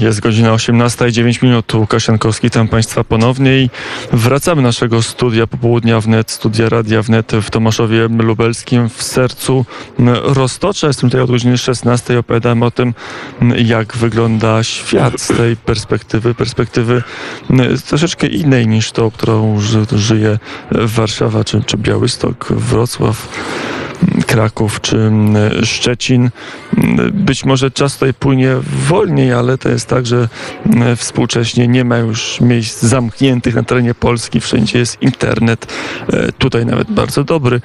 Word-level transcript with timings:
Jest 0.00 0.20
godzina 0.20 0.52
18.09 0.52 1.42
minut. 1.42 1.74
Łukasz 1.74 2.08
Jankowski, 2.08 2.50
tam 2.50 2.68
Państwa 2.68 3.04
ponownie 3.04 3.58
i 3.58 3.70
wracamy 4.12 4.62
naszego 4.62 5.02
studia 5.02 5.46
popołudnia 5.46 6.00
wnet, 6.00 6.30
studia 6.30 6.68
Radia 6.68 7.02
Wnet 7.02 7.32
w 7.42 7.50
Tomaszowie 7.50 8.08
Lubelskim 8.08 8.88
w 8.88 9.02
sercu 9.02 9.64
Roztocza. 10.22 10.86
Jestem 10.86 11.10
tutaj 11.10 11.22
od 11.22 11.30
godziny 11.30 11.58
16. 11.58 12.18
Opowiadam 12.18 12.62
o 12.62 12.70
tym, 12.70 12.94
jak 13.64 13.96
wygląda 13.96 14.62
świat 14.62 15.20
z 15.20 15.28
tej 15.28 15.56
perspektywy, 15.56 16.34
perspektywy 16.34 17.02
troszeczkę 17.88 18.26
innej 18.26 18.66
niż 18.66 18.92
to, 18.92 19.10
którą 19.10 19.60
ży, 19.60 19.86
żyje 19.92 20.38
Warszawa 20.70 21.44
czy, 21.44 21.62
czy 21.62 21.76
Białystok, 21.76 22.52
Wrocław. 22.52 23.28
Kraków 24.26 24.80
czy 24.80 25.10
Szczecin. 25.62 26.30
Być 27.12 27.44
może 27.44 27.70
czas 27.70 27.94
tutaj 27.94 28.14
płynie 28.14 28.56
wolniej, 28.88 29.32
ale 29.32 29.58
to 29.58 29.68
jest 29.68 29.83
tak, 29.86 30.06
że 30.06 30.28
współcześnie 30.96 31.68
nie 31.68 31.84
ma 31.84 31.98
już 31.98 32.40
miejsc 32.40 32.82
zamkniętych 32.82 33.54
na 33.54 33.62
terenie 33.62 33.94
Polski. 33.94 34.40
Wszędzie 34.40 34.78
jest 34.78 35.02
internet, 35.02 35.72
tutaj 36.38 36.66
nawet 36.66 36.90
bardzo 36.90 37.24
dobry. 37.24 37.60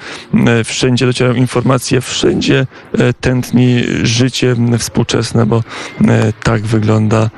Wszędzie 0.63 1.05
docierają 1.05 1.35
informacje, 1.35 2.01
wszędzie 2.01 2.67
tętni 3.21 3.83
życie 4.03 4.55
współczesne, 4.77 5.45
bo 5.45 5.63
tak 6.43 6.61
wygląda 6.61 7.29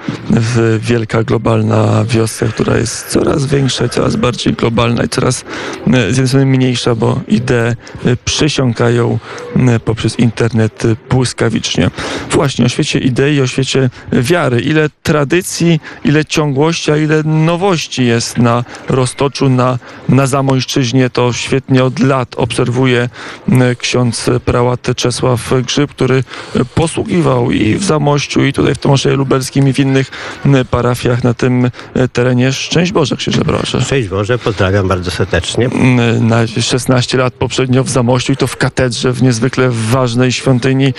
wielka 0.79 1.23
globalna 1.23 2.05
wioska, 2.05 2.45
która 2.45 2.77
jest 2.77 3.07
coraz 3.07 3.45
większa, 3.45 3.89
coraz 3.89 4.15
bardziej 4.15 4.53
globalna 4.53 5.03
i 5.03 5.09
coraz 5.09 5.45
z 5.87 6.07
jednej 6.07 6.27
strony 6.27 6.45
mniejsza, 6.45 6.95
bo 6.95 7.21
idee 7.27 7.75
przysiąkają 8.25 9.19
poprzez 9.85 10.19
internet 10.19 10.83
błyskawicznie. 11.09 11.89
Właśnie 12.31 12.65
o 12.65 12.69
świecie 12.69 12.99
idei, 12.99 13.41
o 13.41 13.47
świecie 13.47 13.89
wiary. 14.11 14.61
Ile 14.71 14.89
tradycji, 15.03 15.79
ile 16.05 16.25
ciągłości, 16.25 16.91
a 16.91 16.97
ile 16.97 17.23
nowości 17.23 18.05
jest 18.05 18.37
na 18.37 18.63
Roztoczu, 18.89 19.49
na, 19.49 19.79
na 20.09 20.27
Zamojszczyźnie. 20.27 21.09
To 21.09 21.33
świetnie 21.33 21.83
od 21.83 21.99
lat 21.99 22.35
obserwuje 22.35 23.09
ksiądz 23.77 24.29
prałat 24.45 24.87
Czesław 24.95 25.53
Grzyb, 25.65 25.91
który 25.91 26.23
posługiwał 26.75 27.51
i 27.51 27.75
w 27.75 27.83
Zamościu, 27.83 28.45
i 28.45 28.53
tutaj 28.53 28.75
w 28.75 28.77
Tomaszowie 28.77 29.15
Lubelskim, 29.15 29.67
i 29.67 29.73
w 29.73 29.79
innych 29.79 30.11
parafiach 30.71 31.23
na 31.23 31.33
tym 31.33 31.71
terenie. 32.13 32.53
Szczęść 32.53 32.91
Boże, 32.91 33.17
księże 33.17 33.41
proszę. 33.41 33.81
Szczęść 33.81 34.07
Boże, 34.07 34.37
pozdrawiam 34.37 34.87
bardzo 34.87 35.11
serdecznie. 35.11 35.69
Na 36.19 36.47
16 36.47 37.17
lat 37.17 37.33
poprzednio 37.33 37.83
w 37.83 37.89
Zamościu 37.89 38.33
i 38.33 38.37
to 38.37 38.47
w 38.47 38.57
katedrze, 38.57 39.13
w 39.13 39.23
niezwykle 39.23 39.69
ważnej 39.71 40.31
świątyni, 40.31 40.93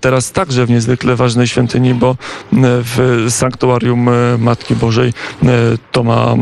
teraz 0.00 0.32
także 0.32 0.66
w 0.66 0.70
niezwykle 0.70 1.16
ważnej 1.16 1.46
świątyni, 1.46 1.94
bo 1.94 2.16
w 2.52 3.11
sanktuarium 3.28 4.10
Matki 4.38 4.76
Bożej 4.76 5.12
Toma, 5.92 6.34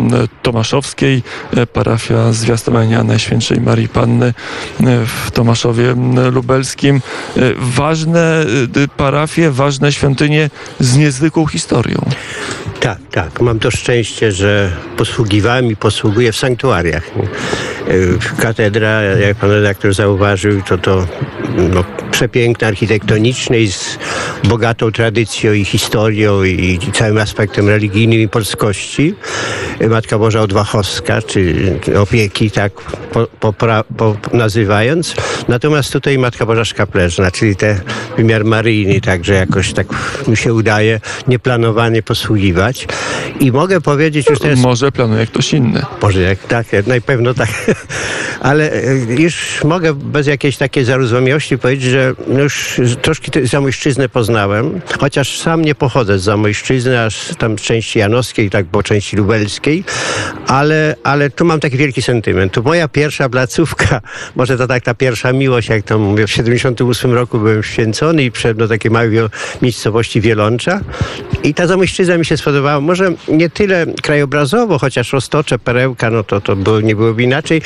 Tomaszowskiej, 0.43 1.23
parafia 1.73 2.33
zwiastowania 2.33 3.05
Najświętszej 3.05 3.61
Marii 3.61 3.89
Panny 3.89 4.35
w 5.07 5.31
Tomaszowie 5.31 5.95
Lubelskim. 6.33 7.01
Ważne 7.59 8.45
parafie, 8.97 9.51
ważne 9.51 9.93
świątynie 9.93 10.51
z 10.81 10.97
niezwykłą 10.97 11.47
historią. 11.47 12.01
Tak, 12.81 12.98
tak. 13.11 13.41
Mam 13.41 13.59
to 13.59 13.70
szczęście, 13.70 14.33
że 14.33 14.73
posługiwałem 14.97 15.67
i 15.67 15.77
posługuję 15.77 16.33
w 16.33 16.36
sanktuariach. 16.36 17.11
Katedra, 18.39 19.03
jak 19.03 19.37
pan 19.37 19.50
redaktor 19.50 19.95
zauważył, 19.95 20.62
to 20.62 20.78
to 20.78 21.06
no, 21.56 21.84
przepiękne 22.11 22.69
architektoniczne 22.69 23.61
i 23.61 23.72
z 23.72 23.98
bogatą 24.45 24.92
tradycją 24.92 25.53
i 25.53 25.64
historią 25.64 26.45
i, 26.45 26.78
całym 26.92 27.19
aspektem 27.19 27.69
religijnym 27.69 28.20
i 28.20 28.28
polskości. 28.28 29.15
Matka 29.89 30.19
Boża 30.19 30.41
Odwachowska, 30.41 31.22
czy 31.22 31.55
opieki, 31.98 32.50
tak 32.50 32.72
po, 33.12 33.53
po, 33.53 33.53
po, 33.97 34.17
nazywając. 34.33 35.15
Natomiast 35.49 35.93
tutaj 35.93 36.19
Matka 36.19 36.47
Boża 36.47 36.65
Szkapleżna, 36.65 37.31
czyli 37.31 37.56
ten 37.56 37.81
wymiar 38.16 38.44
maryjny, 38.44 39.00
także 39.00 39.34
jakoś 39.34 39.72
tak 39.72 39.87
mi 40.28 40.37
się 40.37 40.55
udaje 40.55 41.00
nieplanowanie 41.28 42.03
posługiwać. 42.03 42.69
I 43.41 43.53
mogę 43.53 43.81
powiedzieć 43.81 44.28
już 44.31 44.38
teraz... 44.38 44.58
Może 44.58 44.92
planuje 44.92 45.26
ktoś 45.26 45.53
inny. 45.53 45.82
Może 46.03 46.20
jak 46.20 46.38
tak, 46.38 46.66
na 46.86 47.00
pewno 47.06 47.34
tak. 47.34 47.48
Ale 48.41 48.70
już 49.19 49.64
mogę 49.64 49.94
bez 49.94 50.26
jakiejś 50.26 50.56
takiej 50.56 50.84
zarozumiałości 50.84 51.58
powiedzieć, 51.58 51.91
że 51.91 52.14
już 52.38 52.81
troszkę 53.03 53.47
Zamojszczyznę 53.47 54.08
poznałem, 54.08 54.81
chociaż 55.00 55.38
sam 55.38 55.64
nie 55.64 55.75
pochodzę 55.75 56.19
z 56.19 56.22
Zamojszczyzny, 56.22 57.04
aż 57.04 57.34
tam 57.38 57.58
z 57.58 57.62
części 57.62 57.98
janowskiej, 57.98 58.50
tak 58.50 58.66
po 58.66 58.82
części 58.82 59.16
lubelskiej, 59.16 59.84
ale, 60.47 60.97
ale 61.02 61.31
tu 61.31 61.44
mam 61.44 61.60
taki 61.60 61.76
wielki 61.76 62.02
sentyment. 62.02 62.52
To 62.52 62.62
moja 62.62 62.88
pierwsza 62.88 63.28
placówka, 63.28 64.00
może 64.37 64.58
to 64.58 64.66
tak 64.66 64.82
ta 64.82 64.94
pierwsza 64.94 65.32
miłość, 65.32 65.69
jak 65.69 65.82
to 65.82 65.98
mówię, 65.98 66.26
w 66.26 66.31
78 66.31 67.12
roku 67.12 67.38
byłem 67.38 67.62
święcony 67.62 68.25
i 68.25 68.31
wszedłem 68.31 68.58
do 68.58 68.69
takiej 68.69 68.91
małej 68.91 69.10
miejscowości 69.62 70.20
Wielącza 70.20 70.81
i 71.42 71.54
ta 71.54 71.66
Zamojszczyzna 71.66 72.19
mi 72.19 72.25
się 72.25 72.37
spodobała. 72.37 72.59
Może 72.81 73.12
nie 73.28 73.50
tyle 73.50 73.87
krajobrazowo, 74.03 74.78
chociaż 74.78 75.12
Roztocze, 75.12 75.59
Perełka, 75.59 76.10
no 76.10 76.25
to, 76.25 76.41
to 76.41 76.56
było, 76.56 76.81
nie 76.81 76.97
byłoby 76.97 77.22
inaczej, 77.22 77.62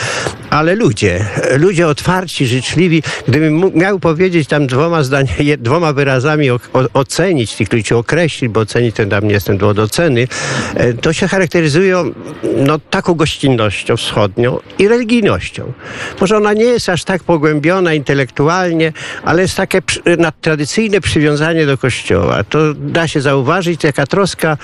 ale 0.50 0.74
ludzie, 0.74 1.24
ludzie 1.58 1.86
otwarci, 1.86 2.46
życzliwi. 2.46 3.02
Gdybym 3.28 3.72
miał 3.74 3.98
powiedzieć 3.98 4.48
tam 4.48 4.66
dwoma 4.66 5.02
zdaniami, 5.02 5.58
dwoma 5.58 5.92
wyrazami 5.92 6.50
o, 6.50 6.60
o, 6.72 6.84
ocenić 6.94 7.56
tych 7.56 7.72
ludzi, 7.72 7.94
określić, 7.94 8.50
bo 8.50 8.60
ocenić 8.60 8.96
to 8.96 9.06
tam 9.06 9.24
nie 9.24 9.32
jestem 9.34 9.58
do 9.58 9.68
oceny, 9.68 10.28
to 11.00 11.12
się 11.12 11.28
charakteryzują 11.28 12.12
no, 12.56 12.78
taką 12.90 13.14
gościnnością 13.14 13.96
wschodnią 13.96 14.58
i 14.78 14.88
religijnością. 14.88 15.72
Może 16.20 16.36
ona 16.36 16.52
nie 16.52 16.64
jest 16.64 16.88
aż 16.88 17.04
tak 17.04 17.24
pogłębiona 17.24 17.94
intelektualnie, 17.94 18.92
ale 19.24 19.42
jest 19.42 19.56
takie 19.56 19.82
tradycyjne 20.40 21.00
przywiązanie 21.00 21.66
do 21.66 21.78
Kościoła. 21.78 22.44
To 22.44 22.74
da 22.74 23.08
się 23.08 23.20
zauważyć, 23.20 23.80
taka 23.80 24.06
troska 24.06 24.56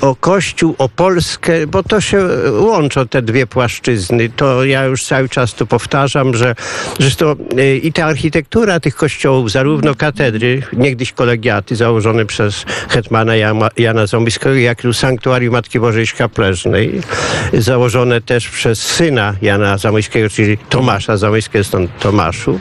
o 0.00 0.14
Kościół, 0.14 0.74
o 0.78 0.88
Polskę, 0.88 1.66
bo 1.66 1.82
to 1.82 2.00
się 2.00 2.28
łączą 2.50 3.08
te 3.08 3.22
dwie 3.22 3.46
płaszczyzny. 3.46 4.28
To 4.36 4.64
ja 4.64 4.84
już 4.84 5.04
cały 5.04 5.28
czas 5.28 5.54
tu 5.54 5.66
powtarzam, 5.66 6.34
że 6.34 6.54
zresztą 7.00 7.36
i 7.82 7.92
ta 7.92 8.04
architektura 8.04 8.80
tych 8.80 8.96
kościołów, 8.96 9.50
zarówno 9.50 9.94
katedry, 9.94 10.62
niegdyś 10.72 11.12
kolegiaty 11.12 11.76
założone 11.76 12.26
przez 12.26 12.64
hetmana 12.88 13.36
Jana, 13.36 13.68
Jana 13.76 14.06
Ząbiskiego, 14.06 14.54
jak 14.54 14.84
i 14.84 14.94
sanktuarium 14.94 15.52
Matki 15.52 15.80
Bożej 15.80 16.06
Szkapleżnej, 16.06 17.00
założone 17.52 18.20
też 18.20 18.48
przez 18.48 18.82
syna 18.82 19.34
Jana 19.42 19.78
Zamojskiego, 19.78 20.28
czyli 20.28 20.58
Tomasza 20.58 21.16
Zamojskiego, 21.16 21.64
stąd 21.64 21.98
Tomaszów. 21.98 22.60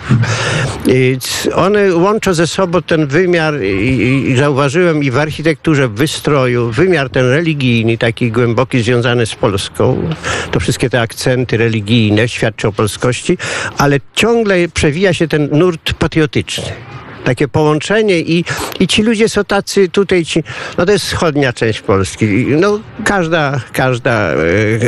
I 0.87 1.17
one 1.55 1.95
łączą 1.95 2.33
ze 2.33 2.47
sobą 2.47 2.81
ten 2.81 3.07
wymiar 3.07 3.61
i, 3.63 4.29
i 4.29 4.35
zauważyłem 4.35 5.03
i 5.03 5.11
w 5.11 5.17
architekturze, 5.17 5.87
w 5.87 5.93
wystroju, 5.93 6.71
wymiar 6.71 7.06
ten 7.09 7.29
religijny, 7.29 7.97
taki 7.97 8.31
głęboki, 8.31 8.81
związany 8.81 9.25
z 9.25 9.35
Polską. 9.35 10.09
To 10.51 10.59
wszystkie 10.59 10.89
te 10.89 11.01
akcenty 11.01 11.57
religijne 11.57 12.27
świadczą 12.27 12.69
o 12.69 12.71
polskości, 12.71 13.37
ale 13.77 13.99
ciągle 14.15 14.67
przewija 14.73 15.13
się 15.13 15.27
ten 15.27 15.49
nurt 15.51 15.93
patriotyczny 15.93 16.96
takie 17.27 17.47
połączenie 17.47 18.19
i, 18.19 18.45
i 18.79 18.87
ci 18.87 19.03
ludzie 19.03 19.29
są 19.29 19.43
tacy 19.43 19.89
tutaj, 19.89 20.25
ci, 20.25 20.43
no 20.77 20.85
to 20.85 20.91
jest 20.91 21.05
wschodnia 21.05 21.53
część 21.53 21.81
Polski. 21.81 22.25
No 22.47 22.79
każda, 23.03 23.61
każda 23.73 24.11
e, 24.11 24.35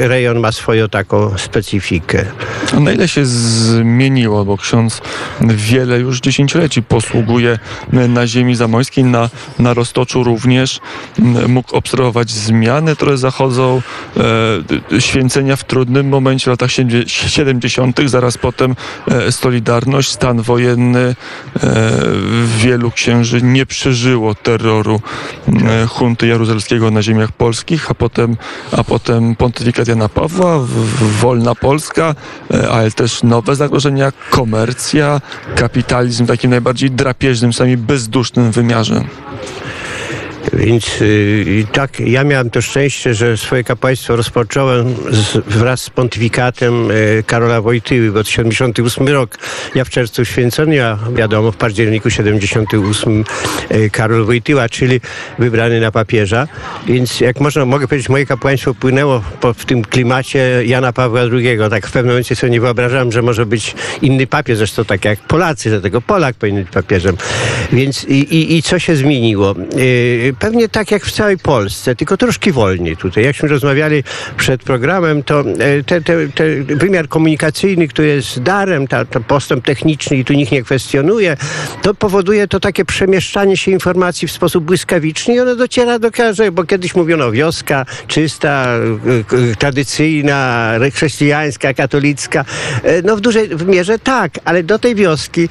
rejon 0.08 0.40
ma 0.40 0.52
swoją 0.52 0.90
taką 0.90 1.38
specyfikę. 1.38 2.26
A 2.74 2.80
na 2.80 2.92
ile 2.92 3.08
się 3.08 3.26
zmieniło, 3.26 4.46
bo 4.46 4.58
ksiądz 4.58 5.02
wiele 5.42 6.00
już 6.00 6.20
dziesięcioleci 6.20 6.84
posługuje 6.84 7.60
na 7.94 8.28
ziemi 8.28 8.56
zamojskiej, 8.56 9.04
na, 9.04 9.30
na 9.60 9.74
Roztoczu 9.74 10.24
również. 10.24 10.80
Mógł 11.48 11.76
obserwować 11.76 12.32
zmiany, 12.32 12.96
które 12.96 13.18
zachodzą, 13.18 13.82
e, 14.92 15.02
święcenia 15.02 15.56
w 15.56 15.64
trudnym 15.64 16.08
momencie, 16.10 16.46
w 16.46 16.48
latach 16.48 16.72
70., 16.72 18.00
zaraz 18.06 18.38
potem 18.38 18.76
e, 19.08 19.32
Solidarność, 19.32 20.12
stan 20.12 20.42
wojenny, 20.42 21.00
e, 21.00 21.16
wielu 22.58 22.92
księży 22.92 23.42
nie 23.42 23.66
przeżyło 23.66 24.36
terroru 24.36 25.02
e, 25.48 25.88
hunty 25.88 26.28
jaruzelskiego 26.28 26.92
na 26.92 27.02
ziemiach 27.02 27.32
polskich, 27.32 27.92
a 27.92 27.94
potem, 27.94 28.38
a 28.72 28.84
potem 28.84 29.36
pontyfikat 29.36 29.88
Jana 29.88 30.10
Pawła, 30.10 30.60
wolna 31.22 31.56
Polska, 31.56 32.16
e, 32.54 32.70
ale 32.70 32.92
też 32.92 33.24
nowe 33.24 33.56
zagrożenia, 33.56 34.12
komercja, 34.30 35.22
kapitalizm 35.56 36.26
w 36.26 36.28
takim 36.28 36.52
najbardziej 36.52 36.92
drapieżnym, 36.92 37.54
sami 37.54 37.78
bezdusznym 37.78 38.52
wymiarze. 38.52 39.04
Więc 40.54 41.02
y, 41.02 41.66
tak, 41.72 42.00
ja 42.00 42.24
miałem 42.24 42.50
to 42.50 42.62
szczęście, 42.62 43.14
że 43.14 43.38
swoje 43.38 43.64
kapłaństwo 43.64 44.16
rozpocząłem 44.16 44.96
z, 45.12 45.38
wraz 45.48 45.82
z 45.82 45.90
pontyfikatem 45.90 46.92
y, 46.92 47.24
Karola 47.28 47.62
Wojtyły, 47.62 48.12
bo 48.12 48.24
to 48.24 48.30
78 48.30 49.08
rok. 49.08 49.38
Ja 49.76 49.86
w 49.86 49.90
czerwcu 49.90 50.26
święcony, 50.26 50.86
a 50.86 50.98
wiadomo 51.14 51.52
w 51.52 51.58
październiku 51.58 52.10
78 52.10 53.24
y, 53.72 53.90
Karol 53.90 54.26
Wojtyła, 54.26 54.70
czyli 54.70 55.02
wybrany 55.40 55.82
na 55.82 55.92
papieża. 55.92 56.48
Więc 56.88 57.22
jak 57.22 57.40
można, 57.40 57.66
mogę 57.66 57.88
powiedzieć, 57.88 58.10
moje 58.10 58.26
kapłaństwo 58.26 58.74
płynęło 58.74 59.24
po, 59.42 59.54
w 59.54 59.66
tym 59.66 59.82
klimacie 59.82 60.62
Jana 60.66 60.94
Pawła 60.94 61.22
II. 61.22 61.60
Tak 61.70 61.88
w 61.88 61.92
pewnym 61.92 62.12
momencie 62.12 62.36
sobie 62.36 62.52
nie 62.52 62.62
wyobrażałem, 62.62 63.12
że 63.12 63.22
może 63.22 63.46
być 63.46 63.76
inny 64.02 64.28
papież, 64.28 64.58
zresztą 64.58 64.86
tak 64.86 65.06
jak 65.06 65.20
Polacy, 65.20 65.70
że 65.70 65.82
tego 65.82 66.02
Polak 66.02 66.36
powinien 66.36 66.64
być 66.64 66.74
papieżem. 66.74 67.18
Więc 67.74 68.04
i, 68.04 68.14
i, 68.14 68.58
i 68.58 68.64
co 68.64 68.80
się 68.80 68.96
zmieniło? 68.96 69.56
Pewnie 70.40 70.70
tak 70.70 70.92
jak 70.92 71.06
w 71.06 71.12
całej 71.12 71.38
Polsce, 71.38 71.96
tylko 71.96 72.18
troszkę 72.18 72.52
wolniej 72.52 72.98
tutaj. 72.98 73.24
Jakśmy 73.24 73.50
rozmawiali 73.50 74.04
przed 74.38 74.64
programem, 74.64 75.24
to 75.24 75.40
e, 75.40 75.84
te, 75.84 76.02
te, 76.02 76.28
te 76.28 76.64
wymiar 76.64 77.08
komunikacyjny, 77.08 77.88
który 77.88 78.08
jest 78.08 78.42
darem, 78.42 78.88
ta, 78.88 79.06
ta 79.06 79.20
postęp 79.20 79.66
techniczny 79.66 80.18
i 80.18 80.26
tu 80.26 80.34
nikt 80.34 80.52
nie 80.52 80.64
kwestionuje, 80.64 81.38
to 81.82 81.94
powoduje 81.94 82.48
to 82.48 82.60
takie 82.60 82.86
przemieszczanie 82.86 83.58
się 83.58 83.72
informacji 83.72 84.28
w 84.28 84.32
sposób 84.32 84.64
błyskawiczny 84.64 85.34
i 85.34 85.40
ono 85.40 85.56
dociera 85.56 86.00
do 86.00 86.12
każdego, 86.12 86.52
bo 86.52 86.64
kiedyś 86.64 86.96
mówiono 86.96 87.32
wioska 87.32 87.86
czysta, 88.08 88.68
e, 89.32 89.52
e, 89.52 89.56
tradycyjna, 89.56 90.74
chrześcijańska, 90.94 91.74
katolicka. 91.74 92.46
No 93.04 93.16
w 93.18 93.22
dużej 93.22 93.50
mierze 93.66 94.00
tak, 94.00 94.32
ale 94.46 94.64
do 94.64 94.80
tej 94.80 94.96
wioski 94.96 95.50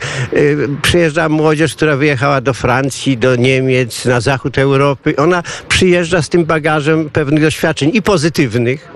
przyjeżdża 0.83 1.29
młodzież, 1.29 1.75
która 1.75 1.97
wyjechała 1.97 2.41
do 2.41 2.55
Francji, 2.55 3.19
do 3.19 3.37
Niemiec, 3.37 4.05
na 4.05 4.21
zachód 4.21 4.59
Europy. 4.59 4.68
Ona 5.17 5.43
przyjeżdża 5.69 6.23
z 6.23 6.29
tym 6.29 6.45
bagażem 6.45 7.11
pewnych 7.11 7.43
doświadczeń 7.43 7.91
i 7.95 8.03
pozytywnych, 8.03 8.89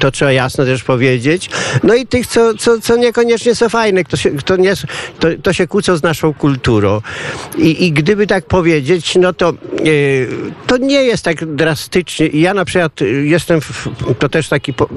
to 0.00 0.10
trzeba 0.10 0.32
jasno 0.32 0.64
też 0.64 0.84
powiedzieć. 0.84 1.50
No 1.82 1.94
i 1.94 2.06
tych, 2.06 2.26
co, 2.26 2.54
co, 2.54 2.80
co 2.80 2.96
niekoniecznie 2.96 3.54
są 3.54 3.68
fajne, 3.68 4.04
to 4.04 4.16
się, 4.16 4.30
to, 4.36 4.56
nie, 4.56 4.74
to, 5.18 5.28
to 5.42 5.52
się 5.52 5.66
kłócą 5.66 5.96
z 5.96 6.02
naszą 6.02 6.34
kulturą. 6.34 7.00
I, 7.58 7.86
i 7.86 7.92
gdyby 7.92 8.26
tak 8.26 8.46
powiedzieć, 8.46 9.16
no 9.16 9.32
to, 9.32 9.48
e, 9.48 9.54
to 10.66 10.76
nie 10.76 11.02
jest 11.04 11.24
tak 11.24 11.54
drastycznie. 11.54 12.26
Ja 12.26 12.54
na 12.54 12.64
przykład 12.64 13.00
jestem, 13.24 13.60
w, 13.60 13.88
to 14.18 14.28
też 14.28 14.48
taki 14.48 14.72
po, 14.72 14.88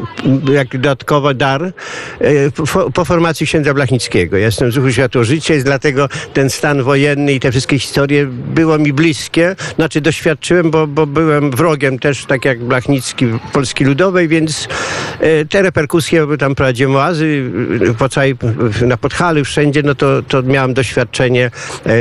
jak 0.53 0.77
dodatkowy 0.77 1.35
dar, 1.35 1.63
e, 1.63 2.51
po, 2.51 2.91
po 2.91 3.05
formacji 3.05 3.45
księdza 3.45 3.73
Blachnickiego. 3.73 4.37
Jestem 4.37 4.71
z 4.71 4.75
ruchu 4.75 4.91
Światło-Życie, 4.91 5.63
dlatego 5.63 6.09
ten 6.33 6.49
stan 6.49 6.83
wojenny 6.83 7.33
i 7.33 7.39
te 7.39 7.51
wszystkie 7.51 7.79
historie 7.79 8.25
było 8.25 8.77
mi 8.77 8.93
bliskie. 8.93 9.55
Znaczy 9.75 10.01
doświadczyłem, 10.01 10.71
bo, 10.71 10.87
bo 10.87 11.07
byłem 11.07 11.51
wrogiem 11.51 11.99
też, 11.99 12.25
tak 12.25 12.45
jak 12.45 12.63
Blachnicki 12.63 13.25
Polski 13.53 13.85
Ludowej, 13.85 14.27
więc 14.27 14.67
te 15.49 15.61
reperkusje, 15.61 16.27
bo 16.27 16.37
tam 16.37 16.55
prowadziłem 16.55 16.95
oazy 16.95 17.51
e, 17.89 17.93
po 17.93 18.09
całej, 18.09 18.35
na 18.85 18.97
Podhalu, 18.97 19.45
wszędzie, 19.45 19.83
no 19.83 19.95
to, 19.95 20.21
to 20.21 20.43
miałem 20.43 20.73
doświadczenie 20.73 21.45
e, 21.45 21.89
e, 21.89 21.91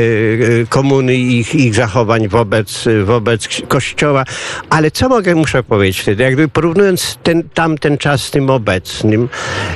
komuny 0.68 1.14
i 1.14 1.38
ich, 1.38 1.54
ich 1.54 1.74
zachowań 1.74 2.28
wobec, 2.28 2.84
wobec 3.04 3.48
Kościoła. 3.68 4.24
Ale 4.70 4.90
co 4.90 5.08
mogę, 5.08 5.34
muszę 5.34 5.62
powiedzieć 5.62 6.00
wtedy, 6.00 6.22
jakby 6.22 6.48
porównując 6.48 7.18
ten, 7.22 7.42
tamten 7.54 7.98
czas 7.98 8.22
z 8.22 8.30
tym 8.30 8.50
obecnym, 8.50 9.28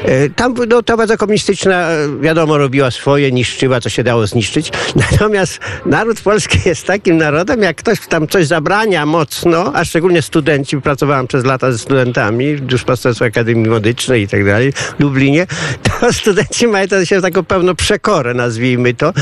e, 0.05 0.31
tam 0.31 0.55
no, 0.69 0.82
ta 0.82 0.96
władza 0.96 1.17
komunistyczna, 1.17 1.91
e, 1.91 2.20
wiadomo, 2.20 2.58
robiła 2.58 2.91
swoje, 2.91 3.32
niszczyła, 3.32 3.81
co 3.81 3.88
się 3.88 4.05
dało 4.05 4.26
zniszczyć. 4.26 4.73
Natomiast 5.11 5.61
naród 5.87 6.20
polski 6.20 6.58
jest 6.64 6.87
takim 6.87 7.17
narodem, 7.17 7.62
jak 7.62 7.76
ktoś 7.76 8.06
tam 8.08 8.29
coś 8.29 8.46
zabrania 8.46 9.06
mocno, 9.06 9.73
a 9.75 9.85
szczególnie 9.85 10.23
studenci, 10.23 10.81
pracowałem 10.81 11.26
przez 11.26 11.44
lata 11.44 11.73
ze 11.73 11.79
studentami, 11.79 12.56
duszpasterstwo 12.84 13.25
Akademii 13.25 13.69
Medycznej 13.69 14.22
i 14.22 14.28
tak 14.28 14.44
dalej, 14.44 14.72
w 14.72 15.00
Lublinie, 15.00 15.46
to 16.00 16.12
studenci 16.12 16.66
mają 16.66 16.88
to 16.88 17.04
się 17.04 17.20
taką 17.20 17.44
pewną 17.44 17.75
przekorę, 17.75 18.34
nazwijmy 18.34 18.94
to. 18.94 19.12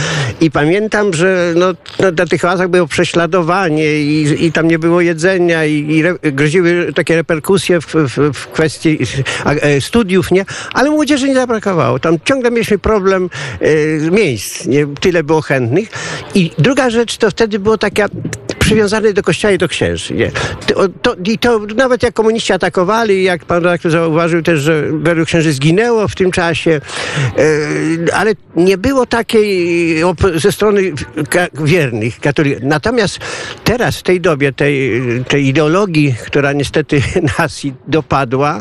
I 0.41 0.51
pamiętam, 0.51 1.15
że 1.15 1.53
no, 1.57 1.67
no, 2.01 2.11
na 2.19 2.27
tych 2.27 2.45
oazach 2.45 2.69
było 2.69 2.87
prześladowanie 2.87 4.01
i, 4.03 4.45
i 4.47 4.53
tam 4.53 4.69
nie 4.69 4.79
było 4.79 5.01
jedzenia 5.01 5.65
i, 5.65 5.73
i 5.73 6.03
re, 6.03 6.15
groziły 6.23 6.93
takie 6.95 7.17
reperkusje 7.17 7.81
w, 7.81 7.87
w, 7.87 8.33
w 8.35 8.47
kwestii 8.47 8.99
e, 9.45 9.81
studiów, 9.81 10.31
nie? 10.31 10.45
Ale 10.73 10.91
młodzieży 10.91 11.29
nie 11.29 11.35
zabrakowało. 11.35 11.99
Tam 11.99 12.17
ciągle 12.25 12.51
mieliśmy 12.51 12.79
problem 12.79 13.31
e, 13.61 14.11
miejsc, 14.11 14.67
nie? 14.67 14.87
Tyle 15.01 15.25
było 15.25 15.43
chętnych. 15.43 15.89
I 16.35 16.51
druga 16.59 16.91
rzecz, 16.91 17.17
to 17.17 17.31
wtedy 17.31 17.59
było 17.59 17.79
taka 17.79 18.09
przywiązane 18.73 19.13
do 19.13 19.23
kościoła 19.23 19.53
i 19.53 19.59
do 19.59 19.69
księży. 19.69 20.15
Nie. 20.15 20.31
To, 20.67 20.89
to, 21.03 21.17
I 21.25 21.39
to 21.39 21.59
nawet 21.77 22.03
jak 22.03 22.15
komuniści 22.15 22.53
atakowali, 22.53 23.23
jak 23.23 23.45
pan 23.45 23.65
redaktor 23.65 23.93
zauważył 23.93 24.43
też, 24.43 24.61
że 24.61 24.85
wielu 25.05 25.25
księży 25.25 25.53
zginęło 25.53 26.09
w 26.09 26.15
tym 26.15 26.31
czasie, 26.31 26.81
e, 28.11 28.15
ale 28.15 28.33
nie 28.57 28.79
było 28.79 29.07
takiej 29.07 29.97
ze 30.35 30.53
strony 30.53 30.93
wiernych 31.65 32.21
katolików. 32.21 32.63
Natomiast 32.63 33.19
teraz, 33.65 33.99
w 33.99 34.03
tej 34.03 34.21
dobie, 34.21 34.53
tej, 34.53 35.03
tej 35.29 35.47
ideologii, 35.47 36.15
która 36.27 36.53
niestety 36.53 37.03
nas 37.39 37.63
dopadła 37.89 38.61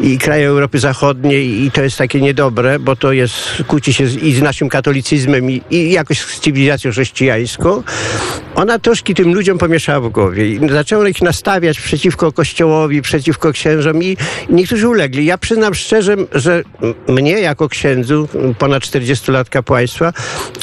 i 0.00 0.18
kraje 0.18 0.48
Europy 0.48 0.78
Zachodniej 0.78 1.64
i 1.64 1.70
to 1.70 1.82
jest 1.82 1.98
takie 1.98 2.20
niedobre, 2.20 2.78
bo 2.78 2.96
to 2.96 3.12
jest, 3.12 3.34
kłóci 3.66 3.92
się 3.92 4.06
z, 4.06 4.16
i 4.16 4.34
z 4.34 4.42
naszym 4.42 4.68
katolicyzmem 4.68 5.50
i, 5.50 5.62
i 5.70 5.92
jakoś 5.92 6.20
z 6.20 6.40
cywilizacją 6.40 6.90
chrześcijańską, 6.90 7.82
ona 8.58 8.78
troszkę 8.78 9.14
tym 9.14 9.34
ludziom 9.34 9.58
pomieszała 9.58 10.00
w 10.00 10.12
głowie 10.12 10.48
i 10.48 10.68
zaczęło 10.70 11.06
ich 11.06 11.22
nastawiać 11.22 11.80
przeciwko 11.80 12.32
kościołowi, 12.32 13.02
przeciwko 13.02 13.52
księżom 13.52 14.02
i 14.02 14.16
niektórzy 14.50 14.88
ulegli. 14.88 15.24
Ja 15.24 15.38
przyznam 15.38 15.74
szczerze, 15.74 16.16
że 16.32 16.62
mnie 17.08 17.32
jako 17.32 17.68
księdzu, 17.68 18.28
ponad 18.58 18.82
40 18.82 19.32
lat 19.32 19.48
kapłaństwa, 19.50 20.12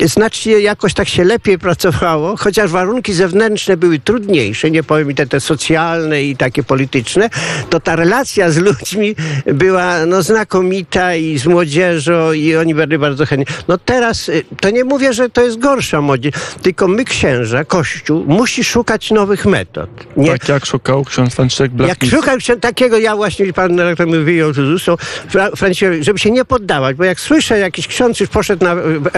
znacznie 0.06 0.60
jakoś 0.60 0.94
tak 0.94 1.08
się 1.08 1.24
lepiej 1.24 1.60
pracowało, 1.60 2.38
chociaż 2.38 2.72
warunki 2.72 3.14
zewnętrzne 3.14 3.78
były 3.78 4.00
trudniejsze, 4.00 4.72
nie 4.72 4.84
powiem 4.84 5.12
i 5.12 5.16
te, 5.16 5.28
te 5.28 5.40
socjalne 5.40 6.24
i 6.24 6.36
takie 6.36 6.64
polityczne, 6.64 7.30
to 7.70 7.80
ta 7.80 7.96
relacja 7.96 8.52
z 8.52 8.58
ludźmi 8.58 9.16
była 9.46 10.06
no, 10.06 10.24
znakomita 10.24 11.16
i 11.16 11.38
z 11.38 11.46
młodzieżą 11.46 12.34
i 12.34 12.56
oni 12.56 12.76
byli 12.76 12.98
bardzo 12.98 13.26
chętni. 13.26 13.56
No 13.68 13.78
teraz, 13.78 14.30
y, 14.30 14.46
to 14.60 14.70
nie 14.70 14.84
mówię, 14.84 15.14
że 15.14 15.30
to 15.30 15.42
jest 15.42 15.60
gorsza 15.60 16.02
młodzież, 16.02 16.34
tylko 16.62 16.88
my 16.88 17.06
księża, 17.06 17.66
Kościół, 17.66 17.85
musi 18.28 18.64
szukać 18.64 19.12
nowych 19.12 19.46
metod. 19.46 19.90
Nie, 20.18 20.32
Tak 20.32 20.50
jak 20.50 20.66
szukał 20.66 21.04
ksiądz 21.06 21.36
Franciszek 21.36 21.66
jak 21.72 21.74
Blachnicki. 21.78 22.16
szukam 22.18 22.42
się 22.42 22.56
takiego, 22.56 22.98
ja 22.98 23.16
właśnie, 23.16 23.54
pan 23.54 23.80
redaktor 23.80 24.08
mi 24.08 24.20
wyjął 24.24 24.54
z 24.54 24.60
ustu, 24.60 24.98
Fra, 25.30 25.50
żeby 26.02 26.20
się 26.20 26.32
nie 26.32 26.46
poddawać, 26.46 26.96
bo 26.96 27.04
jak 27.04 27.20
słyszę, 27.20 27.60
jakiś 27.60 27.88
ksiądz 27.88 28.20
już 28.20 28.30
poszedł 28.30 28.66
na 28.66 28.76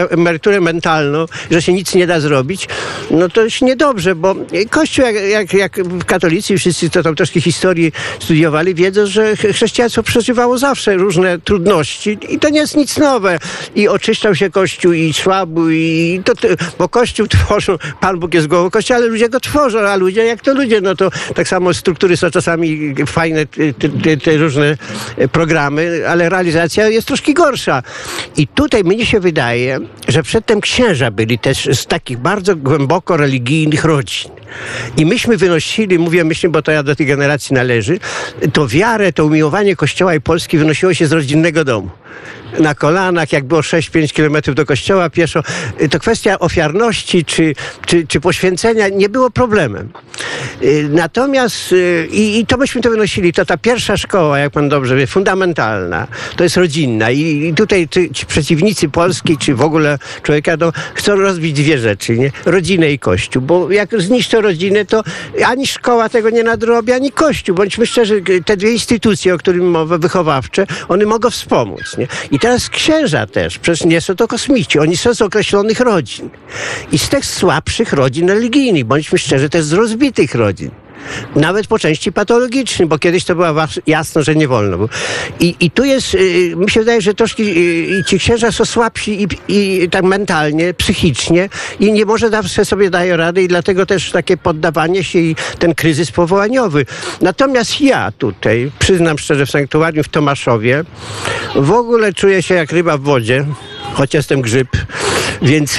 emeryturę 0.10 0.62
mentalną, 0.62 1.26
że 1.52 1.62
się 1.62 1.74
nic 1.74 1.96
nie 1.96 2.08
da 2.08 2.20
zrobić, 2.20 2.68
no 3.12 3.30
to 3.30 3.44
jest 3.44 3.62
niedobrze, 3.62 4.16
bo 4.16 4.36
Kościół, 4.70 5.06
jak, 5.06 5.16
jak, 5.16 5.54
jak 5.54 5.80
katolicy 6.06 6.58
wszyscy, 6.58 6.90
co 6.90 7.04
tam 7.04 7.16
troszkę 7.16 7.42
historii 7.42 7.92
studiowali, 8.20 8.76
wiedzą, 8.76 9.06
że 9.06 9.36
ch- 9.36 9.56
chrześcijaństwo 9.56 10.04
przeżywało 10.04 10.58
zawsze 10.58 10.96
różne 10.96 11.40
trudności 11.40 12.18
i 12.30 12.40
to 12.40 12.50
nie 12.50 12.60
jest 12.60 12.78
nic 12.78 12.98
nowe. 12.98 13.40
I 13.76 13.88
oczyszczał 13.88 14.36
się 14.36 14.50
Kościół 14.50 14.94
i 14.94 15.14
słabu, 15.14 15.70
i 15.70 16.22
to, 16.26 16.34
bo 16.80 16.90
Kościół 16.90 17.28
tworzą, 17.38 17.78
Pan 18.02 18.20
Bóg 18.20 18.34
jest 18.34 18.47
Kościoła, 18.72 18.98
ale 18.98 19.08
ludzie 19.08 19.30
go 19.30 19.40
tworzą, 19.40 19.80
a 19.80 19.96
ludzie 19.96 20.26
jak 20.26 20.42
to 20.42 20.54
ludzie, 20.54 20.82
no 20.82 20.96
to 20.96 21.10
tak 21.36 21.48
samo 21.48 21.74
struktury 21.74 22.18
są 22.18 22.30
czasami 22.30 22.96
fajne, 23.06 23.46
te, 23.46 23.90
te, 23.90 24.18
te 24.18 24.38
różne 24.38 24.78
e, 25.18 25.28
programy, 25.28 26.04
ale 26.08 26.30
realizacja 26.30 26.88
jest 26.88 27.08
troszkę 27.08 27.34
gorsza. 27.34 27.84
I 28.38 28.48
tutaj 28.48 28.84
mnie 28.84 29.06
się 29.06 29.20
wydaje, 29.20 29.80
że 30.08 30.24
przedtem 30.24 30.62
księża 30.62 31.12
byli 31.12 31.40
też 31.40 31.70
z 31.74 31.86
takich 31.86 32.18
bardzo 32.18 32.56
głęboko 32.56 33.18
religijnych 33.18 33.86
rodzin. 33.86 34.32
I 34.98 35.06
myśmy 35.06 35.38
wynosili, 35.38 36.00
mówię 36.00 36.24
myśmy, 36.24 36.50
bo 36.50 36.62
to 36.62 36.72
ja 36.72 36.84
do 36.84 36.96
tej 36.96 37.06
generacji 37.06 37.56
należy, 37.56 38.00
to 38.54 38.68
wiarę, 38.68 39.14
to 39.14 39.26
umiłowanie 39.26 39.76
Kościoła 39.76 40.16
i 40.16 40.22
Polski 40.22 40.58
wynosiło 40.58 40.94
się 40.94 41.08
z 41.08 41.12
rodzinnego 41.12 41.64
domu 41.64 41.90
na 42.60 42.76
kolanach, 42.76 43.32
jak 43.32 43.44
było 43.44 43.62
6-5 43.62 44.14
kilometrów 44.14 44.56
do 44.56 44.66
kościoła 44.66 45.10
pieszo. 45.10 45.44
To 45.92 46.00
kwestia 46.00 46.40
ofiarności 46.40 47.26
czy, 47.26 47.56
czy, 47.86 48.08
czy 48.08 48.20
poświęcenia 48.20 48.90
nie 48.90 49.10
było 49.10 49.30
problemem. 49.30 49.90
Y, 50.64 50.90
Natomiast 50.92 51.72
y, 51.72 52.08
i, 52.12 52.40
i 52.40 52.46
to 52.46 52.58
myśmy 52.58 52.82
to 52.82 52.90
wynosili, 52.90 53.34
to 53.34 53.46
ta 53.46 53.58
pierwsza 53.58 53.98
szkoła, 53.98 54.40
jak 54.40 54.52
pan 54.52 54.70
dobrze 54.70 54.96
wie, 54.96 55.08
fundamentalna, 55.08 56.08
to 56.36 56.44
jest 56.44 56.58
rodzinna 56.58 57.12
i, 57.12 57.22
i 57.22 57.54
tutaj 57.54 57.88
ci 58.14 58.26
przeciwnicy 58.26 58.90
Polski, 58.90 59.38
czy 59.38 59.56
w 59.56 59.62
ogóle 59.62 60.00
człowieka, 60.24 60.58
no, 60.60 60.74
chcą 60.94 61.16
rozbić 61.16 61.54
dwie 61.54 61.78
rzeczy, 61.78 62.18
nie? 62.18 62.32
Rodzinę 62.46 62.92
i 62.92 63.00
Kościół, 63.00 63.42
bo 63.42 63.72
jak 63.72 64.02
zniszczą 64.02 64.37
rodzinę, 64.42 64.86
to 64.86 65.04
ani 65.46 65.68
szkoła 65.68 66.10
tego 66.10 66.30
nie 66.30 66.44
nadrobi, 66.44 66.92
ani 66.92 67.12
Kościół. 67.12 67.56
Bądźmy 67.56 67.86
szczerzy, 67.86 68.22
te 68.46 68.58
dwie 68.58 68.72
instytucje, 68.72 69.34
o 69.34 69.38
których 69.38 69.62
mowa, 69.62 69.98
wychowawcze, 69.98 70.68
one 70.88 71.06
mogą 71.06 71.30
wspomóc. 71.30 71.98
nie? 71.98 72.08
I 72.32 72.40
teraz 72.40 72.70
księża 72.70 73.28
też, 73.28 73.60
przecież 73.60 73.86
nie 73.86 74.02
są 74.02 74.16
to 74.16 74.28
kosmici, 74.28 74.80
oni 74.80 74.98
są 74.98 75.14
z 75.14 75.22
określonych 75.22 75.80
rodzin. 75.80 76.30
I 76.92 77.00
z 77.00 77.10
tych 77.10 77.26
słabszych 77.26 77.94
rodzin 77.94 78.30
religijnych, 78.30 78.86
bądźmy 78.86 79.18
szczerzy, 79.18 79.50
też 79.50 79.64
z 79.64 79.74
rozbitych 79.74 80.36
rodzin. 80.36 80.72
Nawet 81.36 81.68
po 81.68 81.80
części 81.80 82.12
patologicznym, 82.12 82.90
bo 82.90 83.00
kiedyś 83.00 83.26
to 83.26 83.36
była 83.36 83.68
jasno, 83.88 84.24
że 84.24 84.36
nie 84.36 84.48
wolno 84.48 84.78
było. 84.78 84.90
I, 85.40 85.56
i 85.60 85.72
tu 85.72 85.84
jest, 85.84 86.16
y, 86.16 86.54
mi 86.56 86.70
się 86.70 86.80
wydaje, 86.80 87.02
że 87.02 87.14
troszkę 87.14 87.44
y, 87.44 88.04
ci 88.08 88.20
księża 88.20 88.52
są 88.52 88.66
słabsi 88.66 89.24
i, 89.24 89.28
i 89.48 89.90
tak 89.90 90.04
mentalnie, 90.04 90.74
psychicznie 90.74 91.50
i 91.80 91.92
nie 91.92 92.06
może 92.06 92.30
zawsze 92.30 92.66
sobie 92.66 92.90
dają 92.90 93.18
rady 93.18 93.44
i 93.44 93.48
dlatego 93.48 93.86
też 93.86 94.12
takie 94.12 94.38
poddawanie 94.38 95.04
się 95.04 95.20
i 95.20 95.36
ten 95.60 95.76
kryzys 95.76 96.12
powołaniowy. 96.12 96.86
Natomiast 97.22 97.82
ja 97.82 98.12
tutaj, 98.12 98.72
przyznam 98.80 99.20
szczerze, 99.20 99.46
w 99.46 99.52
sanktuarium 99.52 100.04
w 100.04 100.10
Tomaszowie 100.10 100.84
w 101.56 101.72
ogóle 101.72 102.14
czuję 102.14 102.44
się 102.44 102.56
jak 102.56 102.72
ryba 102.72 102.98
w 102.98 103.02
wodzie 103.02 103.46
choć 103.98 104.14
jestem 104.14 104.42
grzyb, 104.42 104.68
więc 105.42 105.78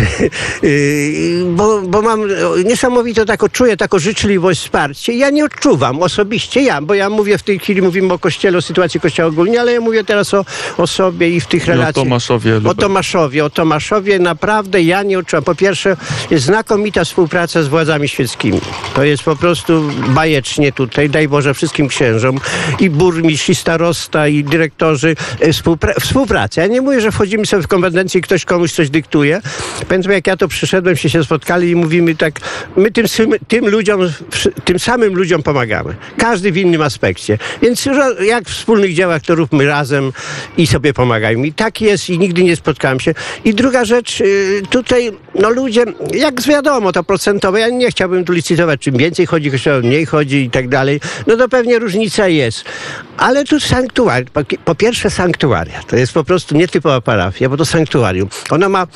yy, 0.63 1.45
bo, 1.57 1.83
bo 1.83 2.03
mam 2.03 2.21
niesamowite 2.65 3.25
taką, 3.27 3.49
czuję 3.49 3.77
taką 3.77 3.99
życzliwość, 3.99 4.61
wsparcie. 4.61 5.13
Ja 5.13 5.31
nie 5.31 5.45
odczuwam 5.45 6.03
osobiście, 6.03 6.63
ja, 6.63 6.83
bo 6.83 6.95
ja 6.95 7.11
mówię 7.11 7.39
w 7.39 7.43
tej 7.43 7.59
chwili, 7.59 7.83
mówimy 7.83 8.13
o 8.15 8.19
Kościele, 8.19 8.59
o 8.59 8.63
sytuacji 8.63 9.01
Kościoła 9.01 9.29
ogólnie, 9.29 9.61
ale 9.61 9.73
ja 9.73 9.81
mówię 9.81 10.05
teraz 10.05 10.35
o, 10.35 10.45
o 10.77 10.87
sobie 10.87 11.31
i 11.31 11.41
w 11.41 11.47
tych 11.47 11.63
I 11.63 11.71
o 11.71 11.73
relacjach. 11.73 12.05
Tomaszowie 12.05 12.61
O. 12.65 12.75
Tomaszowie, 12.75 13.45
o 13.45 13.51
Tomaszowie 13.51 14.19
naprawdę 14.19 14.83
ja 14.83 15.03
nie 15.03 15.19
odczuwam. 15.19 15.45
Po 15.45 15.55
pierwsze, 15.55 15.97
jest 16.31 16.45
znakomita 16.45 17.05
współpraca 17.05 17.63
z 17.63 17.69
władzami 17.69 18.09
świeckimi. 18.09 18.61
To 18.95 19.05
jest 19.05 19.23
po 19.23 19.37
prostu 19.37 19.83
bajecznie 20.09 20.73
tutaj. 20.73 21.11
Daj 21.11 21.29
Boże 21.29 21.55
wszystkim 21.55 21.89
księżom 21.89 22.41
i 22.81 22.91
burmistrz, 22.91 23.49
i 23.49 23.55
starosta, 23.55 24.29
i 24.29 24.45
dyrektorzy. 24.45 25.17
e, 25.41 25.49
Współpra- 25.53 26.01
współpraca. 26.01 26.61
Ja 26.63 26.67
nie 26.67 26.81
mówię, 26.81 27.01
że 27.01 27.13
wchodzimy 27.13 27.47
sobie 27.47 27.63
w 27.63 27.69
kompetencję 27.69 28.19
i 28.19 28.23
ktoś 28.23 28.45
komuś 28.45 28.73
coś 28.73 28.91
dyktuje. 28.91 29.41
Pamiętam, 29.89 30.13
jak 30.13 30.27
ja 30.27 30.37
to 30.37 30.49
przyszedłem, 30.49 30.97
się 30.97 31.11
się 31.11 31.25
spotkali 31.25 31.71
i 31.71 31.77
mówimy 31.77 32.15
tak, 32.15 32.41
my 32.77 32.91
tym, 32.91 33.07
tym 33.49 33.69
ludziom, 33.69 34.01
tym 34.65 34.79
samym 34.79 35.15
ludziom 35.15 35.43
pomagamy. 35.43 35.95
Każdy 36.19 36.53
w 36.53 36.57
innym 36.57 36.83
aspekcie. 36.83 37.39
Więc 37.63 37.89
jak 38.21 38.45
w 38.45 38.53
wspólnych 38.53 38.95
dziełach 38.95 39.23
to 39.23 39.35
róbmy 39.35 39.67
razem 39.67 40.13
i 40.57 40.67
sobie 40.67 40.95
pomagajmy. 40.95 41.47
I 41.47 41.53
tak 41.53 41.81
jest 41.81 42.11
i 42.11 42.19
nigdy 42.19 42.45
nie 42.45 42.57
spotkałem 42.57 43.01
się. 43.01 43.15
I 43.45 43.55
druga 43.55 43.85
rzecz, 43.85 44.21
y, 44.21 44.63
tutaj 44.71 45.13
no 45.35 45.51
ludzie, 45.51 45.85
jak 46.15 46.43
wiadomo, 46.43 46.93
to 46.93 47.05
procentowe, 47.05 47.61
ja 47.61 47.69
nie 47.69 47.91
chciałbym 47.91 48.25
tu 48.25 48.33
licytować, 48.33 48.81
czym 48.81 48.97
więcej 48.97 49.27
chodzi, 49.27 49.51
kościoła 49.51 49.79
mniej 49.79 50.07
chodzi 50.07 50.37
i 50.37 50.51
tak 50.51 50.69
dalej. 50.69 51.01
No 51.27 51.37
to 51.37 51.49
pewnie 51.49 51.79
różnica 51.79 52.29
jest. 52.29 52.65
Ale 53.17 53.45
tu 53.45 53.61
sanktuarium, 53.61 54.31
po, 54.33 54.41
po 54.65 54.75
pierwsze 54.75 55.11
sanktuaria, 55.11 55.83
to 55.83 55.97
jest 55.97 56.13
po 56.13 56.25
prostu 56.25 56.57
nietypowa 56.57 57.01
parafia, 57.01 57.49
bo 57.49 57.57
to 57.57 57.67
sanktuarium. 57.67 58.29
Ona 58.51 58.69
ma 58.69 58.87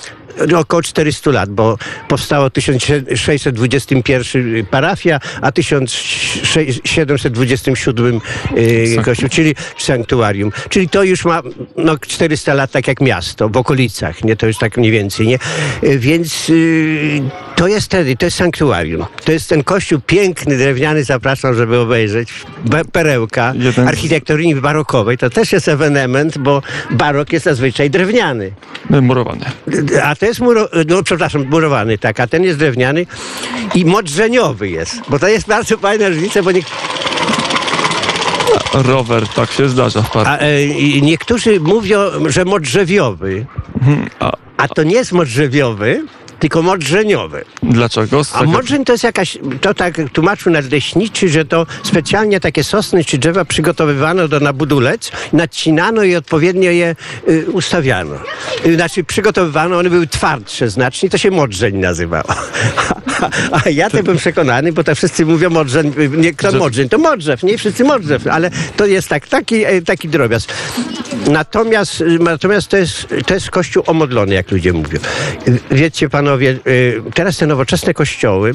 około 0.59 0.83
400 0.83 1.31
lat, 1.31 1.51
bo 1.51 1.79
powstało 2.09 2.49
w 2.49 2.53
1621 2.53 4.67
parafia, 4.67 5.21
a 5.41 5.53
1727 5.53 8.21
y, 8.57 8.97
kościół, 9.05 9.29
czyli 9.29 9.55
sanktuarium. 9.79 10.53
Czyli 10.69 10.89
to 10.89 11.03
już 11.03 11.25
ma 11.25 11.43
no, 11.77 11.99
400 11.99 12.55
lat 12.55 12.71
tak 12.71 12.89
jak 12.89 13.01
miasto, 13.01 13.49
w 13.49 13.57
okolicach, 13.57 14.25
nie? 14.25 14.37
To 14.37 14.47
już 14.47 14.59
tak 14.59 14.77
mniej 14.77 14.91
więcej, 14.91 15.27
nie? 15.27 15.39
Y, 15.85 15.99
Więc 15.99 16.51
y, 16.51 17.23
to 17.57 17.69
jest 17.69 17.87
wtedy, 17.87 18.17
to 18.17 18.25
jest 18.25 18.37
sanktuarium. 18.37 19.05
To 19.25 19.33
jest 19.33 19.49
ten 19.49 19.65
kościół 19.65 20.01
piękny, 20.07 20.59
drewniany, 20.59 21.05
zapraszam, 21.05 21.55
żeby 21.55 21.79
obejrzeć. 21.79 22.29
Be- 22.65 22.85
perełka 22.85 23.53
Jeden 23.57 23.89
architektury 23.89 24.43
barokowej. 24.55 25.19
To 25.19 25.31
też 25.31 25.53
jest 25.53 25.69
ewenement, 25.69 26.39
bo 26.39 26.63
barok 26.91 27.33
jest 27.33 27.45
zazwyczaj 27.45 27.91
drewniany. 27.91 28.53
Murowany. 28.91 29.45
A 30.03 30.17
to 30.17 30.27
jest 30.27 30.32
muro, 30.41 30.69
no, 30.89 31.03
przepraszam, 31.03 31.47
murowany, 31.51 31.99
tak, 31.99 32.21
a 32.21 32.27
ten 32.27 32.45
jest 32.45 32.59
drewniany 32.59 33.07
i 33.75 33.85
modrzeniowy 33.85 34.69
jest. 34.69 35.01
Bo 35.09 35.19
to 35.19 35.29
jest 35.29 35.47
bardzo 35.47 35.79
fajna 35.79 36.09
różnica, 36.09 36.43
bo 36.43 36.53
nie, 36.53 36.63
Rower, 38.75 39.29
tak 39.29 39.53
się 39.53 39.69
zdarza 39.69 40.03
w 40.03 40.11
parku. 40.11 40.31
a, 40.33 40.39
e, 40.39 40.67
niektórzy 41.01 41.61
mówią, 41.61 41.99
że 42.27 42.45
modrzewiowy, 42.45 43.47
A, 44.21 44.33
a 44.57 44.69
to 44.69 44.83
nie 44.83 44.95
jest 44.95 45.13
modrzewiowy, 45.13 46.05
tylko 46.43 46.63
modrzeniowy. 46.63 47.45
dlaczego? 47.63 48.23
A 48.33 48.43
modrzeń 48.43 48.85
to 48.85 48.93
jest 48.93 49.05
jakaś, 49.05 49.39
to 49.61 49.75
tak 49.75 49.95
tłumaczył 50.13 50.53
nadleśniczy, 50.53 51.29
że 51.29 51.45
to 51.45 51.67
specjalnie 51.83 52.41
takie 52.41 52.65
sosny 52.65 53.05
czy 53.05 53.19
drzewa 53.19 53.45
przygotowywano 53.45 54.29
do 54.29 54.41
na 54.41 54.53
budulec, 54.53 55.13
nacinano 55.33 56.03
i 56.05 56.17
odpowiednio 56.17 56.71
je 56.71 56.97
y, 57.29 57.51
ustawiano. 57.51 58.15
Y, 58.67 58.75
znaczy 58.75 59.05
przygotowywano, 59.05 59.79
one 59.79 59.91
były 59.91 60.07
twardsze 60.07 60.71
znacznie, 60.71 61.11
to 61.11 61.19
się 61.19 61.31
modrzeń 61.31 61.77
nazywało. 61.77 62.29
A 63.65 63.69
ja 63.71 63.91
to 63.91 64.03
byłem 64.03 64.19
przekonany, 64.19 64.73
bo 64.73 64.85
to 64.85 64.95
wszyscy 64.95 65.27
mówią 65.27 65.51
modrzeń, 65.51 65.93
y, 65.99 66.09
nie 66.09 66.35
kto 66.35 66.53
modrzeń, 66.53 66.89
to 66.89 66.99
modrzew, 66.99 67.43
nie 67.43 67.59
wszyscy 67.59 67.85
modrzew, 67.85 68.27
ale 68.27 68.51
to 68.77 68.87
jest 68.87 69.09
tak, 69.09 69.29
taki, 69.29 69.65
e, 69.65 69.83
taki 69.83 70.09
drobiazg. 70.09 70.53
Natomiast, 71.31 72.01
y, 72.01 72.19
natomiast 72.19 72.69
to, 72.69 72.77
jest, 72.77 73.07
to 73.27 73.35
jest 73.35 73.51
kościół 73.51 73.83
omodlony, 73.87 74.35
jak 74.35 74.51
ludzie 74.51 74.73
mówią. 74.73 74.99
Y, 75.49 75.61
Wiecie 75.71 76.09
panowie, 76.09 76.32
y, 76.41 77.03
teraz 77.15 77.37
te 77.37 77.47
nowoczesne 77.47 77.95
kościoły 77.95 78.53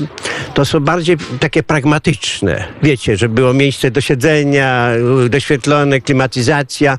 to 0.53 0.65
są 0.65 0.79
bardziej 0.79 1.17
takie 1.39 1.63
pragmatyczne. 1.63 2.67
Wiecie, 2.83 3.17
że 3.17 3.29
było 3.29 3.53
miejsce 3.53 3.91
do 3.91 4.01
siedzenia, 4.01 4.89
y, 5.25 5.29
doświetlone, 5.29 6.01
klimatyzacja. 6.01 6.97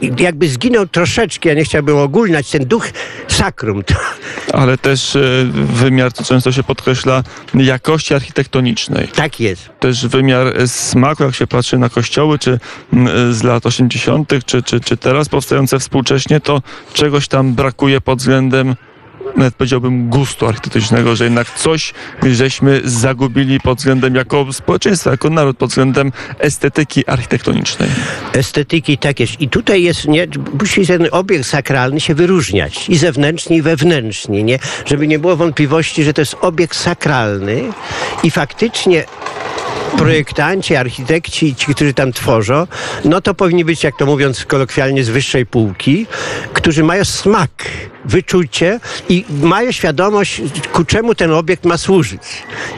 I 0.00 0.12
jakby 0.18 0.48
zginął 0.48 0.86
troszeczkę, 0.86 1.48
ja 1.48 1.54
nie 1.54 1.64
chciałbym 1.64 1.96
ogólniać, 1.96 2.50
ten 2.50 2.64
duch 2.64 2.90
sakrum. 3.28 3.82
Ale 4.52 4.78
też 4.78 5.16
e, 5.16 5.20
wymiar, 5.52 6.12
co 6.12 6.24
często 6.24 6.52
się 6.52 6.62
podkreśla, 6.62 7.22
jakości 7.54 8.14
architektonicznej. 8.14 9.08
tak 9.08 9.40
jest. 9.40 9.70
Też 9.80 10.06
wymiar 10.06 10.46
e, 10.46 10.68
smaku, 10.68 11.22
jak 11.22 11.34
się 11.34 11.46
patrzy 11.46 11.78
na 11.78 11.88
kościoły, 11.88 12.38
czy 12.38 12.58
m, 12.92 13.06
e, 13.06 13.32
z 13.32 13.42
lat 13.42 13.66
80., 13.66 14.32
czy, 14.46 14.62
czy, 14.62 14.80
czy 14.80 14.96
teraz 14.96 15.28
powstające 15.28 15.78
współcześnie, 15.78 16.40
to 16.40 16.62
czegoś 16.92 17.28
tam 17.28 17.54
brakuje 17.54 18.00
pod 18.00 18.18
względem 18.18 18.76
nawet 19.36 19.54
powiedziałbym 19.54 20.08
gustu 20.08 20.46
architektonicznego, 20.46 21.16
że 21.16 21.24
jednak 21.24 21.50
coś 21.50 21.92
żeśmy 22.22 22.80
zagubili 22.84 23.60
pod 23.60 23.78
względem 23.78 24.14
jako 24.14 24.52
społeczeństwo, 24.52 25.10
jako 25.10 25.30
naród, 25.30 25.56
pod 25.56 25.70
względem 25.70 26.12
estetyki 26.38 27.06
architektonicznej. 27.06 27.88
estetyki 28.32 28.98
tak 28.98 29.20
jest. 29.20 29.40
I 29.40 29.48
tutaj 29.48 29.82
jest, 29.82 30.08
nie, 30.08 30.26
musi 30.60 30.86
ten 30.86 31.08
obiekt 31.10 31.46
sakralny 31.46 32.00
się 32.00 32.14
wyróżniać 32.14 32.88
i 32.88 32.96
zewnętrznie, 32.96 33.56
i 33.56 33.62
wewnętrznie, 33.62 34.42
nie? 34.42 34.58
Żeby 34.86 35.06
nie 35.06 35.18
było 35.18 35.36
wątpliwości, 35.36 36.04
że 36.04 36.12
to 36.12 36.20
jest 36.20 36.36
obiekt 36.40 36.76
sakralny 36.76 37.62
i 38.22 38.30
faktycznie 38.30 39.04
projektanci, 39.98 40.76
architekci, 40.76 41.54
ci, 41.54 41.74
którzy 41.74 41.94
tam 41.94 42.12
tworzą, 42.12 42.66
no 43.04 43.20
to 43.20 43.34
powinni 43.34 43.64
być, 43.64 43.84
jak 43.84 43.96
to 43.96 44.06
mówiąc 44.06 44.44
kolokwialnie, 44.44 45.04
z 45.04 45.08
wyższej 45.08 45.46
półki, 45.46 46.06
którzy 46.52 46.84
mają 46.84 47.04
smak, 47.04 47.50
wyczucie 48.04 48.80
i 49.08 49.24
mają 49.42 49.72
świadomość, 49.72 50.42
ku 50.72 50.84
czemu 50.84 51.14
ten 51.14 51.30
obiekt 51.32 51.64
ma 51.64 51.78
służyć. 51.78 52.22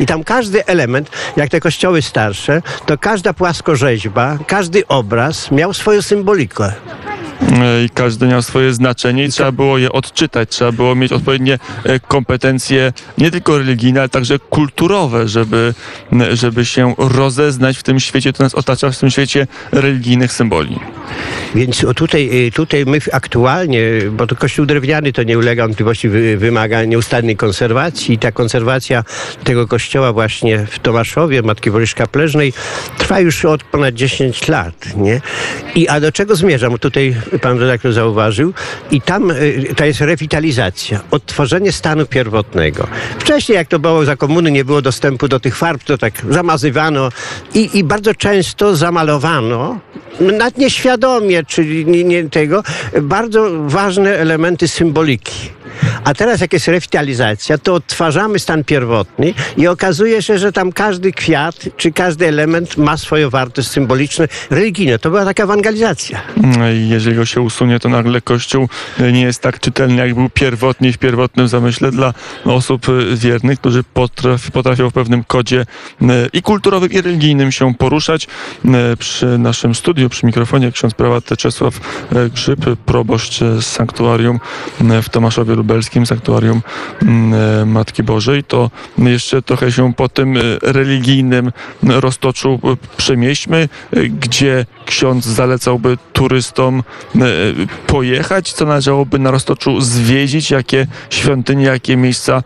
I 0.00 0.06
tam 0.06 0.24
każdy 0.24 0.66
element, 0.66 1.10
jak 1.36 1.50
te 1.50 1.60
kościoły 1.60 2.02
starsze, 2.02 2.62
to 2.86 2.98
każda 2.98 3.32
płaskorzeźba, 3.32 4.38
każdy 4.46 4.86
obraz 4.86 5.50
miał 5.50 5.74
swoją 5.74 6.02
symbolikę. 6.02 6.72
E, 7.50 7.84
i 7.84 7.90
każdy 7.90 8.26
miał 8.26 8.42
swoje 8.42 8.72
znaczenie 8.72 9.24
i 9.24 9.28
trzeba 9.28 9.52
było 9.52 9.78
je 9.78 9.92
odczytać, 9.92 10.48
trzeba 10.48 10.72
było 10.72 10.94
mieć 10.94 11.12
odpowiednie 11.12 11.58
e, 11.84 12.00
kompetencje 12.00 12.92
nie 13.18 13.30
tylko 13.30 13.58
religijne, 13.58 14.00
ale 14.00 14.08
także 14.08 14.38
kulturowe, 14.38 15.28
żeby, 15.28 15.74
m, 16.12 16.22
żeby 16.36 16.64
się 16.64 16.94
rozeznać 16.98 17.78
w 17.78 17.82
tym 17.82 18.00
świecie, 18.00 18.32
który 18.32 18.44
nas 18.44 18.54
otacza, 18.54 18.90
w 18.90 18.98
tym 18.98 19.10
świecie 19.10 19.46
religijnych 19.72 20.32
symboli. 20.32 20.78
Więc 21.54 21.84
tutaj, 21.96 22.46
y, 22.46 22.50
tutaj 22.50 22.86
my 22.86 22.98
aktualnie, 23.12 23.80
bo 24.10 24.26
to 24.26 24.36
kościół 24.36 24.66
drewniany 24.66 25.12
to 25.12 25.22
nie 25.22 25.38
ulega 25.38 25.62
wątpliwości, 25.66 26.08
wy- 26.08 26.36
wymaga 26.36 26.84
nieustannej 26.84 27.36
konserwacji 27.36 28.14
i 28.14 28.18
ta 28.18 28.32
konserwacja 28.32 29.04
tego 29.44 29.66
kościoła 29.68 30.12
właśnie 30.12 30.66
w 30.70 30.78
Tomaszowie, 30.78 31.42
Matki 31.42 31.70
Boryszka 31.70 32.06
Pleżnej 32.06 32.52
trwa 32.98 33.20
już 33.20 33.44
od 33.44 33.64
ponad 33.64 33.94
10 33.94 34.48
lat, 34.48 34.96
nie? 34.96 35.20
I 35.74 35.88
a 35.88 36.00
do 36.00 36.12
czego 36.12 36.36
zmierzam? 36.36 36.78
Tutaj 36.78 37.16
pan 37.42 37.58
redaktor 37.58 37.92
zauważył 37.92 38.52
i 38.90 39.00
tam 39.00 39.30
y, 39.30 39.64
to 39.76 39.84
jest 39.84 40.00
rewitalizacja, 40.00 41.00
odtworzenie 41.10 41.72
stanu 41.72 42.06
pierwotnego. 42.06 42.86
Wcześniej 43.18 43.56
jak 43.56 43.68
to 43.68 43.78
było 43.78 44.04
za 44.04 44.16
komuny, 44.16 44.50
nie 44.50 44.64
było 44.64 44.82
dostępu 44.82 45.28
do 45.28 45.40
tych 45.40 45.56
farb, 45.56 45.84
to 45.84 45.98
tak 45.98 46.12
zamazywano 46.30 47.08
i, 47.54 47.78
i 47.78 47.84
bardzo 47.84 48.14
często 48.14 48.76
zamalowano 48.76 49.80
nawet 50.20 50.58
nieświadomie, 50.58 51.01
czyli 51.44 51.86
nie, 51.86 52.04
nie 52.04 52.30
tego, 52.30 52.62
bardzo 53.02 53.50
ważne 53.66 54.18
elementy 54.18 54.68
symboliki. 54.68 55.61
A 56.04 56.14
teraz 56.14 56.40
jak 56.40 56.52
jest 56.52 56.68
rewitalizacja, 56.68 57.58
to 57.58 57.74
odtwarzamy 57.74 58.38
stan 58.38 58.64
pierwotny 58.64 59.34
i 59.56 59.66
okazuje 59.66 60.22
się, 60.22 60.38
że 60.38 60.52
tam 60.52 60.72
każdy 60.72 61.12
kwiat 61.12 61.56
czy 61.76 61.92
każdy 61.92 62.28
element 62.28 62.76
ma 62.76 62.96
swoją 62.96 63.30
wartość 63.30 63.68
symboliczną, 63.68 64.24
religijną. 64.50 64.98
To 64.98 65.10
była 65.10 65.24
taka 65.24 65.42
ewangelizacja. 65.42 66.20
Jeżeli 66.88 67.16
go 67.16 67.26
się 67.26 67.40
usunie, 67.40 67.78
to 67.78 67.88
nagle 67.88 68.20
Kościół 68.20 68.68
nie 69.12 69.22
jest 69.22 69.42
tak 69.42 69.60
czytelny, 69.60 69.94
jak 69.94 70.14
był 70.14 70.28
pierwotnie 70.30 70.92
w 70.92 70.98
pierwotnym 70.98 71.48
zamyśle 71.48 71.90
dla 71.90 72.14
osób 72.44 72.86
wiernych, 73.14 73.60
którzy 73.60 73.84
potrafi, 73.84 74.52
potrafią 74.52 74.90
w 74.90 74.92
pewnym 74.92 75.24
kodzie 75.24 75.60
e, 75.60 76.06
i 76.32 76.42
kulturowym, 76.42 76.92
i 76.92 77.00
religijnym 77.00 77.52
się 77.52 77.74
poruszać. 77.74 78.26
E, 78.64 78.96
Przy 78.96 79.38
naszym 79.38 79.74
studiu, 79.74 80.08
przy 80.08 80.26
mikrofonie 80.26 80.72
ksiądz 80.72 80.94
prałat 80.94 81.24
Czesław 81.38 81.74
e, 82.12 82.30
Grzyb, 82.30 82.60
proboszcz 82.86 83.40
sanktuarium 83.60 84.40
w 85.02 85.08
Tomaszowie 85.08 85.54
Lubelskim, 85.62 86.06
sanktuarium 86.06 86.62
mm, 87.02 87.70
Matki 87.70 88.02
Bożej, 88.02 88.44
to 88.44 88.70
jeszcze 88.98 89.42
trochę 89.42 89.72
się 89.72 89.94
po 89.94 90.08
tym 90.08 90.38
religijnym 90.62 91.52
roztoczu 91.82 92.60
przemieśćmy, 92.96 93.68
gdzie 94.20 94.66
ksiądz 94.86 95.24
zalecałby 95.24 95.98
turystom 96.12 96.82
pojechać, 97.86 98.52
co 98.52 98.64
należałoby 98.64 99.18
na 99.18 99.30
roztoczu 99.30 99.80
zwiedzić, 99.80 100.50
jakie 100.50 100.86
świątynie, 101.10 101.64
jakie 101.64 101.96
miejsca 101.96 102.42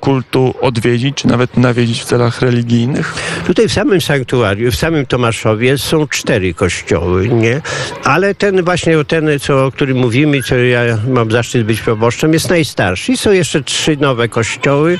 kultu 0.00 0.54
odwiedzić, 0.60 1.16
czy 1.16 1.28
nawet 1.28 1.56
nawiedzić 1.56 2.00
w 2.00 2.04
celach 2.04 2.42
religijnych? 2.42 3.14
Tutaj 3.46 3.68
w 3.68 3.72
samym 3.72 4.00
sanktuarium, 4.00 4.70
w 4.70 4.76
samym 4.76 5.06
Tomaszowie 5.06 5.78
są 5.78 6.08
cztery 6.08 6.54
kościoły, 6.54 7.28
nie? 7.28 7.60
Ale 8.04 8.34
ten 8.34 8.64
właśnie, 8.64 9.04
ten, 9.04 9.28
co, 9.40 9.66
o 9.66 9.72
którym 9.72 9.96
mówimy, 9.96 10.42
co 10.42 10.56
ja 10.56 10.80
mam 11.08 11.30
zaszczyt 11.30 11.66
być 11.66 11.80
proboszczem, 11.80 12.32
jest 12.32 12.50
najstarszy. 12.50 13.12
I 13.12 13.16
są 13.16 13.32
jeszcze 13.32 13.62
trzy 13.62 13.96
nowe 13.96 14.28
kościoły, 14.28 14.98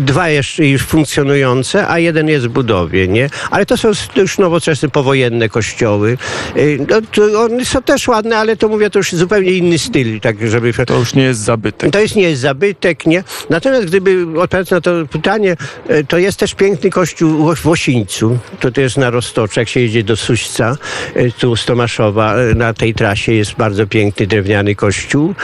dwa 0.00 0.28
jeszcze 0.28 0.66
już 0.66 0.82
funkcjonujące, 0.82 1.88
a 1.88 1.98
jeden 1.98 2.28
jest 2.28 2.46
w 2.46 2.50
budowie, 2.50 3.08
nie? 3.08 3.30
Ale 3.50 3.66
to 3.66 3.76
są 3.76 3.90
już 4.16 4.38
nowoczesne, 4.38 4.88
powojenne 4.88 5.48
kościoły. 5.48 6.07
Y, 6.56 6.86
no, 6.88 7.40
one 7.40 7.64
są 7.64 7.82
też 7.82 8.08
ładne, 8.08 8.36
ale 8.36 8.56
to 8.56 8.68
mówię, 8.68 8.90
to 8.90 8.98
już 8.98 9.12
zupełnie 9.12 9.52
inny 9.52 9.78
styl, 9.78 10.20
tak 10.20 10.48
żeby... 10.48 10.72
To 10.86 10.98
już 10.98 11.14
nie 11.14 11.22
jest 11.22 11.40
zabytek. 11.40 11.90
To 11.90 12.00
jest, 12.00 12.16
nie 12.16 12.22
jest 12.22 12.40
zabytek, 12.40 13.06
nie? 13.06 13.24
Natomiast 13.50 13.86
gdyby 13.86 14.40
odpowiadać 14.40 14.70
na 14.70 14.80
to 14.80 14.90
pytanie, 15.10 15.56
y, 15.90 16.04
to 16.04 16.18
jest 16.18 16.38
też 16.38 16.54
piękny 16.54 16.90
kościół 16.90 17.54
w 17.54 17.66
Osińcu. 17.66 18.38
To 18.60 18.70
też 18.70 18.96
na 18.96 19.10
Roztoczu, 19.10 19.60
jak 19.60 19.68
się 19.68 19.80
jedzie 19.80 20.02
do 20.04 20.16
Suśca, 20.16 20.76
y, 21.16 21.32
tu 21.38 21.56
z 21.56 21.64
Tomaszowa, 21.64 22.34
na 22.54 22.74
tej 22.74 22.94
trasie 22.94 23.32
jest 23.32 23.54
bardzo 23.54 23.86
piękny 23.86 24.26
drewniany 24.26 24.74
kościół. 24.74 25.34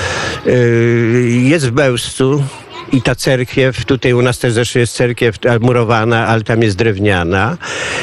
Jest 1.29 1.69
w 1.69 1.71
Bełżcu, 1.71 2.43
i 2.95 3.03
ta 3.03 3.15
cerkiew, 3.15 3.85
tutaj 3.85 4.13
u 4.13 4.23
nas 4.23 4.39
też 4.39 4.53
zresztą 4.53 4.79
jest 4.79 4.95
cerkiew 4.95 5.37
murowana, 5.61 6.27
ale 6.27 6.43
tam 6.43 6.63
jest 6.63 6.77
drewniana. 6.77 7.57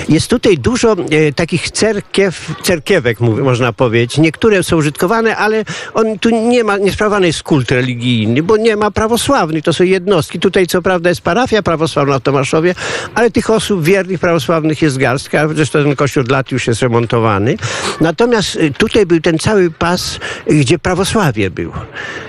Jest 0.10 0.28
tutaj 0.28 0.58
dużo 0.58 0.92
e, 0.92 1.34
takich 1.34 1.72
cerkiew, 1.72 2.56
cerkiewek, 2.64 3.20
można 3.20 3.74
powiedzieć. 3.74 4.18
Niektóre 4.18 4.64
są 4.64 4.78
użytkowane, 4.78 5.38
ale 5.38 5.64
on 5.94 6.20
tu 6.20 6.30
nie 6.30 6.64
ma, 6.64 6.78
nie 6.78 6.92
sprawowany 6.92 7.28
jest 7.28 7.44
kult 7.44 7.72
religijny, 7.72 8.44
bo 8.44 8.58
nie 8.58 8.76
ma 8.76 8.92
prawosławnych, 8.92 9.64
to 9.64 9.74
są 9.74 9.84
jednostki. 9.84 10.40
Tutaj 10.40 10.68
co 10.68 10.82
prawda 10.82 11.10
jest 11.10 11.22
parafia 11.22 11.62
prawosławna 11.62 12.20
w 12.20 12.22
Tomaszowie, 12.22 12.76
ale 13.16 13.32
tych 13.32 13.50
osób 13.50 13.84
wiernych 13.84 14.20
prawosławnych 14.20 14.82
jest 14.82 14.98
garstka, 14.98 15.48
zresztą 15.48 15.84
ten 15.84 15.96
kościół 15.96 16.24
od 16.24 16.32
lat 16.32 16.52
już 16.52 16.68
jest 16.68 16.82
remontowany. 16.82 17.58
Natomiast 18.02 18.56
e, 18.56 18.70
tutaj 18.70 19.06
był 19.06 19.22
ten 19.22 19.40
cały 19.40 19.72
pas, 19.72 20.20
gdzie 20.48 20.80
prawosławie 20.80 21.50
było. 21.50 21.76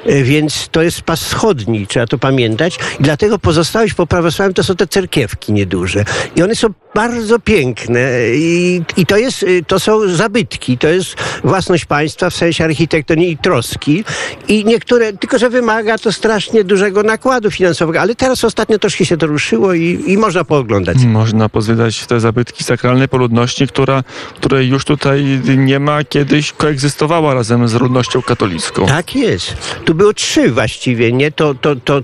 E, 0.07 0.23
więc 0.23 0.69
to 0.69 0.83
jest 0.83 1.02
pas 1.02 1.25
wschodni, 1.25 1.87
trzeba 1.87 2.07
to 2.07 2.19
pamiętać 2.19 2.52
I 3.01 3.03
dlatego 3.03 3.39
pozostałość 3.39 3.95
po 3.95 4.07
prawosławiu 4.07 4.55
to 4.55 4.65
są 4.65 4.77
te 4.77 4.87
cerkiewki 4.87 5.53
nieduże. 5.53 6.05
I 6.37 6.43
one 6.43 6.55
są 6.55 6.69
bardzo 6.95 7.39
piękne 7.39 8.11
i, 8.35 8.83
i 8.97 9.07
to, 9.07 9.17
jest, 9.17 9.45
to 9.67 9.81
są 9.81 10.09
zabytki, 10.09 10.79
to 10.79 10.89
jest 10.89 11.15
własność 11.45 11.85
państwa 11.85 12.31
w 12.31 12.35
sensie 12.35 12.65
architektonii 12.65 13.31
i 13.31 13.37
troski 13.37 14.05
i 14.49 14.65
niektóre, 14.65 15.13
tylko 15.13 15.39
że 15.39 15.51
wymaga 15.51 15.99
to 15.99 16.13
strasznie 16.13 16.65
dużego 16.65 17.03
nakładu 17.03 17.51
finansowego, 17.51 18.01
ale 18.01 18.15
teraz 18.15 18.45
ostatnio 18.45 18.79
troszkę 18.79 19.05
się 19.05 19.17
to 19.17 19.27
ruszyło 19.27 19.75
i, 19.75 20.05
i 20.07 20.19
można 20.19 20.45
pooglądać. 20.45 20.99
Można 21.05 21.49
pozwiedzać 21.49 22.07
te 22.07 22.21
zabytki 22.21 22.65
sakralnej 22.65 23.09
po 23.09 23.17
ludności, 23.17 23.67
która, 23.67 24.05
której 24.37 24.69
już 24.69 24.85
tutaj 24.85 25.25
nie 25.57 25.79
ma, 25.81 26.05
kiedyś 26.05 26.53
koegzystowała 26.53 27.35
razem 27.35 27.69
z 27.69 27.75
ludnością 27.75 28.23
katolicką. 28.23 28.87
Tak 28.87 29.17
jest. 29.17 29.55
Tu 29.85 29.95
było 29.95 30.13
trzy 30.13 30.51
właściwie, 30.51 31.13
nie? 31.13 31.31
To, 31.31 31.55
to, 31.55 31.77
to 31.77 31.99
e, 31.99 32.03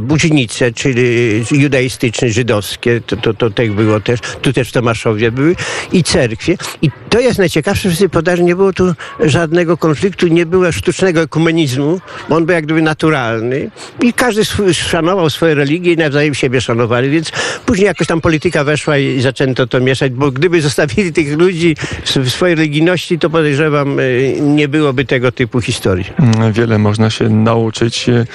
budzinice, 0.00 0.72
czyli 0.72 1.02
judaistyczne, 1.50 2.28
żydowskie, 2.28 3.00
to, 3.00 3.16
to, 3.16 3.34
to 3.34 3.50
tak 3.50 3.72
było 3.72 4.00
też 4.00 4.20
tu 4.42 4.52
też 4.52 4.68
w 4.68 4.72
Tomaszowie 4.72 5.32
były, 5.32 5.56
i 5.92 6.02
cerkwie. 6.02 6.56
I 6.82 6.90
to 7.16 7.20
jest 7.20 7.38
najciekawsze, 7.38 7.90
że 7.90 8.08
podaży 8.08 8.42
nie 8.42 8.56
było 8.56 8.72
tu 8.72 8.94
żadnego 9.20 9.76
konfliktu, 9.76 10.26
nie 10.26 10.46
było 10.46 10.72
sztucznego 10.72 11.20
ekumenizmu, 11.20 12.00
bo 12.28 12.36
on 12.36 12.46
był 12.46 12.54
jak 12.54 12.64
gdyby 12.64 12.82
naturalny 12.82 13.70
i 14.02 14.12
każdy 14.12 14.44
swój, 14.44 14.74
szanował 14.74 15.30
swoje 15.30 15.54
religie 15.54 15.92
i 15.92 15.96
nawzajem 15.96 16.34
siebie 16.34 16.60
szanowali, 16.60 17.10
więc 17.10 17.32
później 17.66 17.86
jakoś 17.86 18.06
tam 18.06 18.20
polityka 18.20 18.64
weszła 18.64 18.98
i 18.98 19.20
zaczęto 19.20 19.66
to 19.66 19.80
mieszać, 19.80 20.12
bo 20.12 20.30
gdyby 20.30 20.62
zostawili 20.62 21.12
tych 21.12 21.38
ludzi 21.38 21.76
w 22.16 22.30
swojej 22.30 22.56
religijności, 22.56 23.18
to 23.18 23.30
podejrzewam, 23.30 24.00
y, 24.00 24.38
nie 24.40 24.68
byłoby 24.68 25.04
tego 25.04 25.32
typu 25.32 25.60
historii. 25.60 26.06
Mm, 26.18 26.52
wiele 26.52 26.78
można 26.78 27.10
się 27.10 27.28
nauczyć 27.28 28.08
y, 28.08 28.26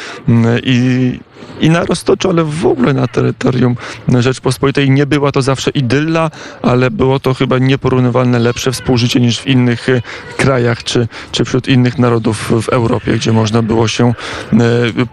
i 0.63 1.19
i 1.61 1.69
na 1.69 1.85
Roztoczu, 1.85 2.29
ale 2.29 2.43
w 2.43 2.65
ogóle 2.65 2.93
na 2.93 3.07
terytorium 3.07 3.75
Rzeczpospolitej 4.19 4.91
nie 4.91 5.05
była 5.05 5.31
to 5.31 5.41
zawsze 5.41 5.71
idylla, 5.71 6.31
ale 6.61 6.91
było 6.91 7.19
to 7.19 7.33
chyba 7.33 7.57
nieporównywalne 7.57 8.39
lepsze 8.39 8.70
współżycie 8.71 9.19
niż 9.19 9.39
w 9.39 9.47
innych 9.47 9.89
e, 9.89 10.01
krajach 10.37 10.83
czy, 10.83 11.07
czy 11.31 11.45
wśród 11.45 11.67
innych 11.67 11.97
narodów 11.97 12.51
w 12.61 12.69
Europie, 12.69 13.13
gdzie 13.13 13.31
można 13.31 13.61
było 13.61 13.87
się 13.87 14.13
e, 14.53 14.55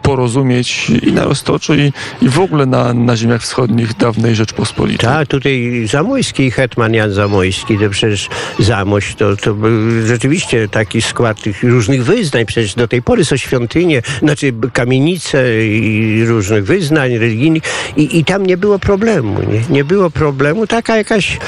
porozumieć 0.03 0.91
i 0.91 1.13
na 1.13 1.25
Roztoczu 1.25 1.75
i, 1.75 1.93
i 2.23 2.29
w 2.29 2.41
ogóle 2.41 2.67
na, 2.67 2.95
na 2.95 3.17
ziemiach 3.17 3.43
wschodnich 3.43 3.95
dawnej 3.95 4.35
Rzeczpospolitej. 4.35 5.09
Tak, 5.09 5.29
tutaj 5.29 5.87
Zamojski, 5.87 6.51
hetman 6.51 6.95
Jan 6.95 7.13
Zamojski, 7.13 7.79
to 7.79 7.91
przecież 7.91 8.29
Zamość 8.59 9.15
to, 9.15 9.37
to 9.37 9.55
był 9.55 10.07
rzeczywiście 10.07 10.69
taki 10.69 11.03
skład 11.03 11.43
tych 11.43 11.63
różnych 11.63 12.05
wyznań. 12.05 12.47
Przecież 12.47 12.75
do 12.75 12.89
tej 12.89 13.03
pory 13.03 13.25
są 13.25 13.37
świątynie, 13.37 14.03
znaczy 14.23 14.53
kamienice 14.73 15.67
i 15.67 16.25
różnych 16.25 16.65
wyznań 16.65 17.19
religijnych 17.19 17.63
i, 17.97 18.19
i 18.19 18.25
tam 18.25 18.47
nie 18.47 18.57
było 18.57 18.79
problemu. 18.79 19.41
Nie? 19.53 19.61
nie 19.71 19.85
było 19.85 20.11
problemu. 20.11 20.67
Taka 20.67 20.97
jakaś, 20.97 21.39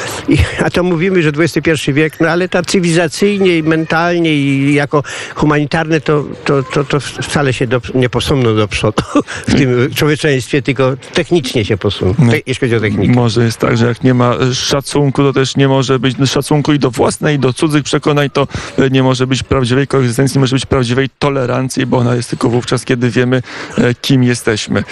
a 0.64 0.70
to 0.70 0.82
mówimy, 0.82 1.22
że 1.22 1.30
XXI 1.38 1.92
wiek, 1.92 1.99
no 2.20 2.28
ale 2.28 2.48
ta 2.48 2.62
cywilizacyjnie 2.62 3.58
i 3.58 3.62
mentalnie 3.62 4.34
i 4.34 4.74
jako 4.74 5.02
humanitarne 5.34 6.00
to, 6.00 6.24
to, 6.44 6.62
to, 6.62 6.84
to 6.84 7.00
wcale 7.00 7.52
się 7.52 7.66
do, 7.66 7.80
nie 7.94 8.08
posuną 8.08 8.56
do 8.56 8.68
przodu 8.68 9.02
w 9.48 9.54
tym 9.54 9.94
człowieczeństwie, 9.94 10.62
tylko 10.62 10.92
technicznie 11.14 11.64
się 11.64 11.76
posuną, 11.76 12.14
te, 12.14 12.40
jeśli 12.46 12.60
chodzi 12.60 12.76
o 12.76 12.80
technikę. 12.80 13.14
Może 13.14 13.44
jest 13.44 13.58
tak, 13.58 13.76
że 13.76 13.86
jak 13.86 14.04
nie 14.04 14.14
ma 14.14 14.34
szacunku, 14.52 15.22
to 15.22 15.32
też 15.32 15.56
nie 15.56 15.68
może 15.68 15.98
być 15.98 16.16
szacunku 16.26 16.72
i 16.72 16.78
do 16.78 16.90
własnej, 16.90 17.36
i 17.36 17.38
do 17.38 17.52
cudzych 17.52 17.82
przekonań, 17.82 18.30
to 18.30 18.48
nie 18.90 19.02
może 19.02 19.26
być 19.26 19.42
prawdziwej 19.42 19.86
koegzystencji, 19.86 20.38
nie 20.38 20.40
może 20.40 20.56
być 20.56 20.66
prawdziwej 20.66 21.08
tolerancji, 21.18 21.86
bo 21.86 21.98
ona 21.98 22.14
jest 22.14 22.30
tylko 22.30 22.50
wówczas, 22.50 22.84
kiedy 22.84 23.10
wiemy, 23.10 23.42
e, 23.78 23.94
kim 23.94 24.24
jesteśmy. 24.24 24.84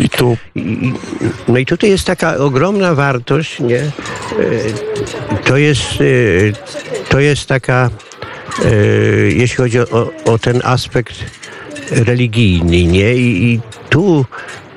I 0.00 0.08
tu. 0.08 0.36
No 1.48 1.58
i 1.58 1.66
tutaj 1.66 1.90
jest 1.90 2.04
taka 2.04 2.36
ogromna 2.36 2.94
wartość, 2.94 3.60
nie? 3.60 3.78
E, 3.78 3.90
to 5.44 5.56
jest, 5.56 5.97
e, 6.00 6.04
to 7.08 7.20
jest 7.20 7.46
taka, 7.46 7.90
e, 8.64 8.74
jeśli 9.30 9.56
chodzi 9.56 9.80
o, 9.80 10.10
o 10.24 10.38
ten 10.38 10.60
aspekt 10.64 11.14
religijny, 11.90 12.84
nie? 12.84 13.14
I, 13.14 13.52
i 13.52 13.60
tu 13.90 14.24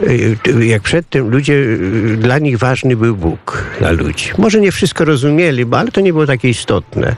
Y, 0.07 0.65
jak 0.65 0.81
przedtem 0.81 1.29
ludzie, 1.29 1.53
y, 1.53 2.17
dla 2.17 2.39
nich 2.39 2.57
ważny 2.57 2.95
był 2.95 3.15
Bóg, 3.15 3.63
dla 3.79 3.91
ludzi. 3.91 4.29
Może 4.37 4.59
nie 4.59 4.71
wszystko 4.71 5.05
rozumieli, 5.05 5.65
bo 5.65 5.77
ale 5.77 5.91
to 5.91 6.01
nie 6.01 6.13
było 6.13 6.25
takie 6.27 6.49
istotne. 6.49 7.15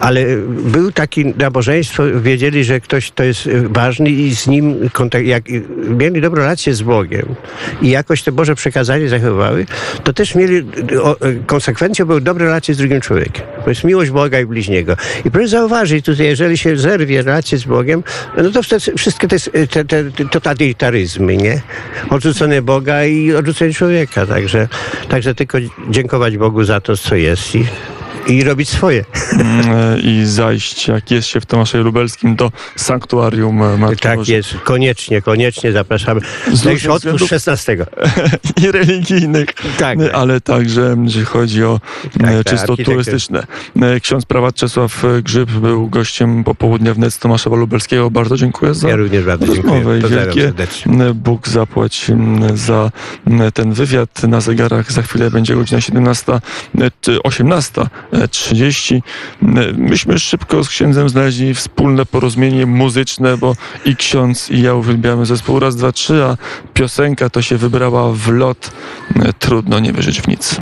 Ale 0.00 0.24
był 0.48 0.92
taki 0.92 1.26
nabożeństwo, 1.26 2.02
wiedzieli, 2.20 2.64
że 2.64 2.80
ktoś 2.80 3.10
to 3.10 3.24
jest 3.24 3.48
ważny 3.64 4.10
i 4.10 4.36
z 4.36 4.46
nim 4.46 4.90
kontakt, 4.92 5.26
jak 5.26 5.44
mieli 5.88 6.20
dobrą 6.20 6.42
relację 6.42 6.74
z 6.74 6.82
Bogiem 6.82 7.34
i 7.82 7.90
jakoś 7.90 8.22
to 8.22 8.32
Boże 8.32 8.54
przekazanie 8.54 9.08
zachowały, 9.08 9.66
to 10.04 10.12
też 10.12 10.34
mieli, 10.34 10.66
o, 11.02 11.16
konsekwencją 11.46 12.06
były 12.06 12.20
dobre 12.20 12.44
relacje 12.44 12.74
z 12.74 12.78
drugim 12.78 13.00
człowiekiem. 13.00 13.44
To 13.64 13.70
jest 13.70 13.84
miłość 13.84 14.10
Boga 14.10 14.40
i 14.40 14.46
bliźniego. 14.46 14.96
I 15.24 15.30
proszę 15.30 15.48
zauważyć 15.48 16.04
tutaj, 16.04 16.26
jeżeli 16.26 16.58
się 16.58 16.76
zerwie 16.76 17.22
relacje 17.22 17.58
z 17.58 17.64
Bogiem, 17.64 18.02
no 18.36 18.50
to 18.50 18.62
wtedy 18.62 18.92
wszystkie 18.96 19.28
te, 19.28 19.38
te, 19.66 19.84
te 19.84 20.04
totalitaryzmy, 20.30 21.36
nie? 21.36 21.60
odrzucenie 22.10 22.62
Boga 22.62 23.04
i 23.04 23.32
odrzucenie 23.32 23.74
człowieka. 23.74 24.26
Także, 24.26 24.68
także 25.08 25.34
tylko 25.34 25.58
dziękować 25.90 26.36
Bogu 26.36 26.64
za 26.64 26.80
to, 26.80 26.96
co 26.96 27.16
jest 27.16 27.54
i, 27.54 27.64
i 28.30 28.44
robić 28.44 28.68
swoje. 28.68 29.04
mm, 29.32 30.02
i 30.02 30.22
zajść, 30.26 30.88
jak 30.88 31.10
jest 31.10 31.28
się 31.28 31.40
w 31.40 31.46
Tomaszowie 31.46 31.84
Lubelskim, 31.84 32.36
do 32.36 32.52
sanktuarium 32.76 33.62
e, 33.62 33.76
Matki 33.76 33.96
Tak 33.96 34.18
Bożej. 34.18 34.36
jest, 34.36 34.54
koniecznie, 34.64 35.22
koniecznie 35.22 35.72
zapraszamy. 35.72 36.20
Z 36.52 36.66
od 36.88 36.98
względów 36.98 37.28
16. 37.28 37.76
i 38.62 38.72
religijnych, 38.72 39.48
Tak. 39.78 39.98
e, 40.00 40.16
ale 40.16 40.40
także, 40.40 40.96
jeżeli 41.04 41.24
chodzi 41.24 41.64
o 41.64 41.80
Tak, 42.20 42.30
e, 42.30 42.44
tak, 42.44 42.54
czysto 42.54 42.76
turystyczne. 42.76 43.46
E, 43.82 44.00
Ksiądz 44.00 44.24
prałat 44.24 44.54
Czesław 44.54 45.04
e, 45.04 45.22
Grzyb 45.22 45.50
był 45.50 45.88
gościem 45.88 46.44
popołudnia 46.44 46.94
wnet 46.94 47.14
z 47.14 47.18
Tomaszowa 47.18 47.56
Lubelskiego. 47.56 48.10
Bardzo 48.10 48.36
dziękuję 48.36 48.74
za 48.74 48.88
Ja 48.88 48.96
również 48.96 49.24
bardzo 49.24 49.46
dziękuję. 49.54 49.74
rozmowę 49.74 50.00
Pozdrawiam 50.00 50.26
wielkie 50.26 50.42
serdecznie. 50.42 51.04
e, 51.04 51.14
Bóg 51.14 51.48
zapłać 51.48 52.06
za 52.54 52.90
ten 53.54 53.72
wywiad. 53.72 54.22
Na 54.22 54.40
zegarach 54.40 54.92
za 54.92 55.02
chwilę 55.02 55.30
będzie 55.30 55.54
godzina 55.54 55.80
17, 55.80 56.32
e, 58.12 58.19
czy 58.28 58.54
18.30. 58.54 59.02
M, 59.42 59.76
Myśmy 59.78 60.18
szybko 60.18 60.64
z 60.64 60.68
księdzem 60.68 61.08
znaleźli 61.08 61.54
wspólne 61.54 62.06
porozumienie 62.06 62.66
muzyczne, 62.66 63.36
bo 63.36 63.54
i 63.84 63.96
ksiądz 63.96 64.50
i 64.50 64.62
ja 64.62 64.74
uwielbiamy 64.74 65.26
zespół 65.26 65.58
raz, 65.58 65.76
dwa, 65.76 65.92
trzy, 65.92 66.24
a 66.24 66.36
piosenka 66.74 67.30
to 67.30 67.42
się 67.42 67.56
wybrała 67.56 68.12
w 68.12 68.28
lot. 68.28 68.70
Trudno 69.38 69.78
nie 69.78 69.92
wierzyć 69.92 70.20
w 70.20 70.28
nic. 70.28 70.56